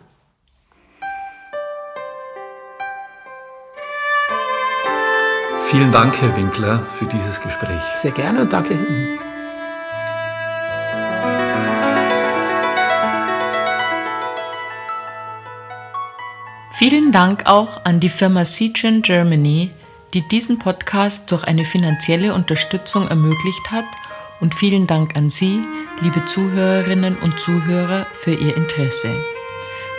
Vielen 5.69 5.91
Dank, 5.91 6.19
Herr 6.19 6.35
Winkler, 6.35 6.83
für 6.95 7.05
dieses 7.05 7.39
Gespräch. 7.41 7.83
Sehr 7.93 8.09
gerne 8.09 8.41
und 8.41 8.51
danke 8.51 8.73
Ihnen. 8.73 9.19
Vielen 16.71 17.11
Dank 17.11 17.45
auch 17.45 17.85
an 17.85 17.99
die 17.99 18.09
Firma 18.09 18.45
Seagen 18.45 19.03
Germany, 19.03 19.69
die 20.15 20.27
diesen 20.27 20.57
Podcast 20.57 21.31
durch 21.31 21.43
eine 21.43 21.65
finanzielle 21.65 22.33
Unterstützung 22.33 23.07
ermöglicht 23.07 23.69
hat 23.69 23.85
und 24.39 24.55
vielen 24.55 24.87
Dank 24.87 25.15
an 25.15 25.29
Sie, 25.29 25.61
liebe 26.01 26.25
Zuhörerinnen 26.25 27.15
und 27.21 27.39
Zuhörer, 27.39 28.07
für 28.13 28.33
Ihr 28.33 28.57
Interesse. 28.57 29.09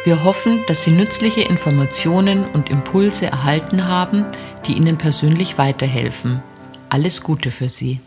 Wir 0.02 0.24
hoffen, 0.24 0.60
dass 0.66 0.84
Sie 0.84 0.92
nützliche 0.92 1.42
Informationen 1.42 2.46
und 2.46 2.70
Impulse 2.70 3.26
erhalten 3.26 3.86
haben, 3.86 4.24
die 4.66 4.72
Ihnen 4.72 4.96
persönlich 4.96 5.58
weiterhelfen. 5.58 6.42
Alles 6.88 7.22
Gute 7.22 7.50
für 7.50 7.68
Sie. 7.68 8.00